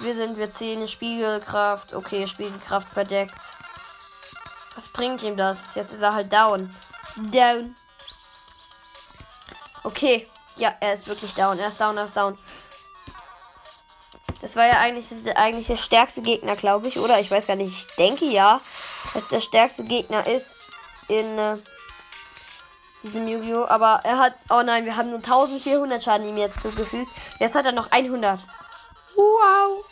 Wir 0.00 0.14
sind, 0.14 0.36
wir 0.36 0.54
ziehen 0.54 0.86
Spiegelkraft. 0.86 1.94
Okay, 1.94 2.28
Spiegelkraft 2.28 2.88
verdeckt. 2.88 3.34
Was 4.74 4.88
bringt 4.88 5.22
ihm 5.22 5.36
das? 5.36 5.74
Jetzt 5.74 5.92
ist 5.92 6.02
er 6.02 6.14
halt 6.14 6.32
down. 6.32 6.74
Down. 7.16 7.74
Okay. 9.84 10.28
Ja, 10.56 10.74
er 10.80 10.92
ist 10.92 11.08
wirklich 11.08 11.34
down. 11.34 11.58
Er 11.58 11.68
ist 11.68 11.80
down, 11.80 11.96
er 11.96 12.04
ist 12.04 12.16
down. 12.16 12.38
Das 14.40 14.54
war 14.54 14.66
ja 14.66 14.78
eigentlich, 14.78 15.06
das 15.08 15.36
eigentlich 15.36 15.66
der 15.66 15.76
stärkste 15.76 16.22
Gegner, 16.22 16.54
glaube 16.54 16.86
ich, 16.88 16.98
oder? 16.98 17.18
Ich 17.18 17.30
weiß 17.30 17.46
gar 17.46 17.56
nicht. 17.56 17.72
Ich 17.72 17.96
denke 17.96 18.26
ja, 18.26 18.60
dass 19.14 19.26
der 19.28 19.40
stärkste 19.40 19.84
Gegner 19.84 20.26
ist 20.26 20.54
in 21.08 21.38
äh, 21.38 21.56
diesem 23.02 23.26
Yu-Gi-Oh! 23.26 23.66
Aber 23.66 24.00
er 24.04 24.18
hat. 24.18 24.34
Oh 24.50 24.62
nein, 24.64 24.84
wir 24.84 24.96
haben 24.96 25.10
nur 25.10 25.18
1400 25.18 26.02
Schaden 26.02 26.28
ihm 26.28 26.36
jetzt 26.36 26.60
zugefügt. 26.60 27.10
Jetzt 27.40 27.56
hat 27.56 27.66
er 27.66 27.72
noch 27.72 27.90
100. 27.90 28.44
Wow. 29.16 29.84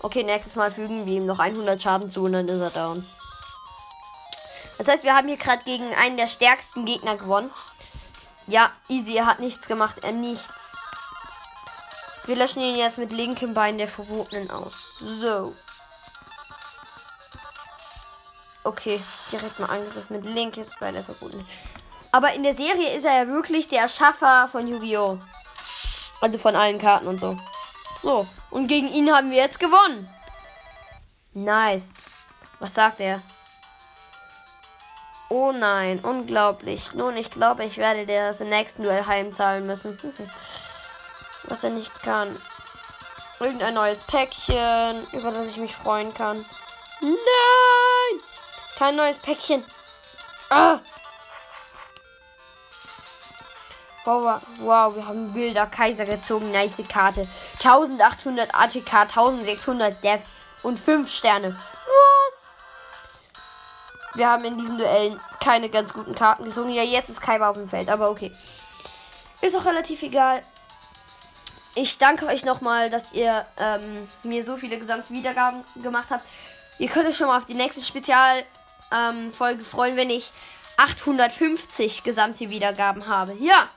Okay, 0.00 0.22
nächstes 0.22 0.56
Mal 0.56 0.70
fügen 0.70 1.06
wir 1.06 1.14
ihm 1.14 1.26
noch 1.26 1.38
100 1.38 1.80
Schaden 1.80 2.08
zu 2.08 2.24
und 2.24 2.32
dann 2.32 2.48
ist 2.48 2.60
er 2.60 2.70
down. 2.70 3.06
Das 4.78 4.88
heißt, 4.88 5.04
wir 5.04 5.14
haben 5.14 5.28
hier 5.28 5.36
gerade 5.36 5.64
gegen 5.64 5.94
einen 5.94 6.16
der 6.16 6.26
stärksten 6.26 6.84
Gegner 6.84 7.16
gewonnen. 7.16 7.50
Ja, 8.46 8.70
easy. 8.88 9.16
Er 9.16 9.26
hat 9.26 9.40
nichts 9.40 9.66
gemacht. 9.68 10.02
Er 10.02 10.12
nichts. 10.12 10.73
Wir 12.26 12.36
löschen 12.36 12.62
ihn 12.62 12.76
jetzt 12.76 12.98
mit 12.98 13.12
linkem 13.12 13.52
Bein 13.52 13.76
der 13.76 13.88
Verbotenen 13.88 14.50
aus. 14.50 14.98
So. 14.98 15.54
Okay, 18.64 18.98
direkt 19.30 19.60
mal 19.60 19.68
Angriff 19.68 20.08
mit 20.08 20.24
linkes 20.24 20.70
Bein 20.80 20.94
der 20.94 21.04
Verbotenen. 21.04 21.46
Aber 22.12 22.32
in 22.32 22.42
der 22.42 22.54
Serie 22.54 22.96
ist 22.96 23.04
er 23.04 23.24
ja 23.24 23.28
wirklich 23.28 23.68
der 23.68 23.80
Erschaffer 23.82 24.48
von 24.50 24.66
Yu-Gi-Oh! 24.66 25.18
Also 26.20 26.38
von 26.38 26.56
allen 26.56 26.78
Karten 26.78 27.08
und 27.08 27.20
so. 27.20 27.38
So, 28.02 28.26
und 28.50 28.68
gegen 28.68 28.88
ihn 28.88 29.12
haben 29.12 29.30
wir 29.30 29.38
jetzt 29.38 29.60
gewonnen. 29.60 30.08
Nice. 31.34 31.94
Was 32.60 32.74
sagt 32.74 33.00
er? 33.00 33.20
Oh 35.28 35.52
nein, 35.52 35.98
unglaublich. 35.98 36.94
Nun, 36.94 37.16
ich 37.16 37.28
glaube, 37.28 37.64
ich 37.64 37.76
werde 37.76 38.06
dir 38.06 38.28
das 38.28 38.40
im 38.40 38.48
nächsten 38.48 38.82
Duell 38.82 39.04
heimzahlen 39.04 39.66
müssen. 39.66 39.98
Was 41.48 41.64
er 41.64 41.70
nicht 41.70 42.02
kann. 42.02 42.34
Irgendein 43.40 43.74
neues 43.74 44.02
Päckchen, 44.04 45.06
über 45.12 45.30
das 45.30 45.48
ich 45.48 45.56
mich 45.56 45.74
freuen 45.74 46.14
kann. 46.14 46.44
Nein! 47.00 48.20
Kein 48.78 48.96
neues 48.96 49.18
Päckchen. 49.18 49.64
Ah! 50.50 50.78
Wow, 54.04 54.40
wow, 54.60 54.94
wir 54.94 55.06
haben 55.06 55.34
wilder 55.34 55.66
Kaiser 55.66 56.04
gezogen. 56.04 56.52
Nice 56.52 56.82
Karte. 56.88 57.26
1800 57.54 58.54
ATK, 58.54 58.92
1600 58.92 60.04
Dev 60.04 60.22
und 60.62 60.78
5 60.78 61.10
Sterne. 61.10 61.56
Was? 61.56 62.34
Wir 64.16 64.28
haben 64.28 64.44
in 64.44 64.58
diesen 64.58 64.76
Duellen 64.76 65.18
keine 65.40 65.70
ganz 65.70 65.92
guten 65.92 66.14
Karten 66.14 66.44
gezogen. 66.44 66.70
Ja, 66.70 66.82
jetzt 66.82 67.08
ist 67.08 67.22
Kaiba 67.22 67.48
auf 67.48 67.56
dem 67.56 67.68
Feld, 67.68 67.88
aber 67.88 68.10
okay. 68.10 68.30
Ist 69.40 69.56
auch 69.56 69.64
relativ 69.64 70.02
egal. 70.02 70.42
Ich 71.74 71.98
danke 71.98 72.26
euch 72.26 72.44
nochmal, 72.44 72.90
dass 72.90 73.12
ihr 73.12 73.44
ähm, 73.58 74.08
mir 74.22 74.44
so 74.44 74.56
viele 74.56 74.78
gesamte 74.78 75.12
Wiedergaben 75.12 75.64
gemacht 75.82 76.06
habt. 76.10 76.26
Ihr 76.78 76.88
könnt 76.88 77.06
euch 77.06 77.16
schon 77.16 77.26
mal 77.26 77.36
auf 77.36 77.46
die 77.46 77.54
nächste 77.54 77.82
Spezialfolge 77.82 78.46
ähm, 78.92 79.64
freuen, 79.64 79.96
wenn 79.96 80.10
ich 80.10 80.30
850 80.76 82.04
gesamte 82.04 82.50
Wiedergaben 82.50 83.06
habe. 83.08 83.34
Ja, 83.38 83.68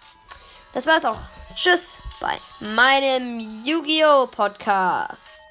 das 0.74 0.86
war's 0.86 1.06
auch. 1.06 1.20
Tschüss 1.56 1.98
bei 2.20 2.40
meinem 2.60 3.40
Yu-Gi-Oh! 3.64 4.28
Podcast. 4.28 5.47